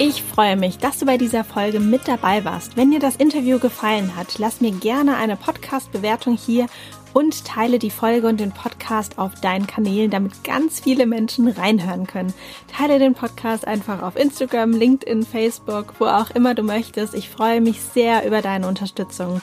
[0.02, 2.78] Ich freue mich, dass du bei dieser Folge mit dabei warst.
[2.78, 6.68] Wenn dir das Interview gefallen hat, lass mir gerne eine Podcast-Bewertung hier
[7.14, 12.08] und teile die Folge und den Podcast auf deinen Kanälen, damit ganz viele Menschen reinhören
[12.08, 12.34] können.
[12.68, 17.14] Teile den Podcast einfach auf Instagram, LinkedIn, Facebook, wo auch immer du möchtest.
[17.14, 19.42] Ich freue mich sehr über deine Unterstützung.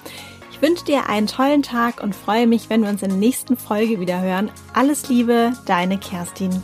[0.52, 3.58] Ich wünsche dir einen tollen Tag und freue mich, wenn wir uns in der nächsten
[3.58, 4.50] Folge wieder hören.
[4.72, 6.62] Alles Liebe, deine Kerstin.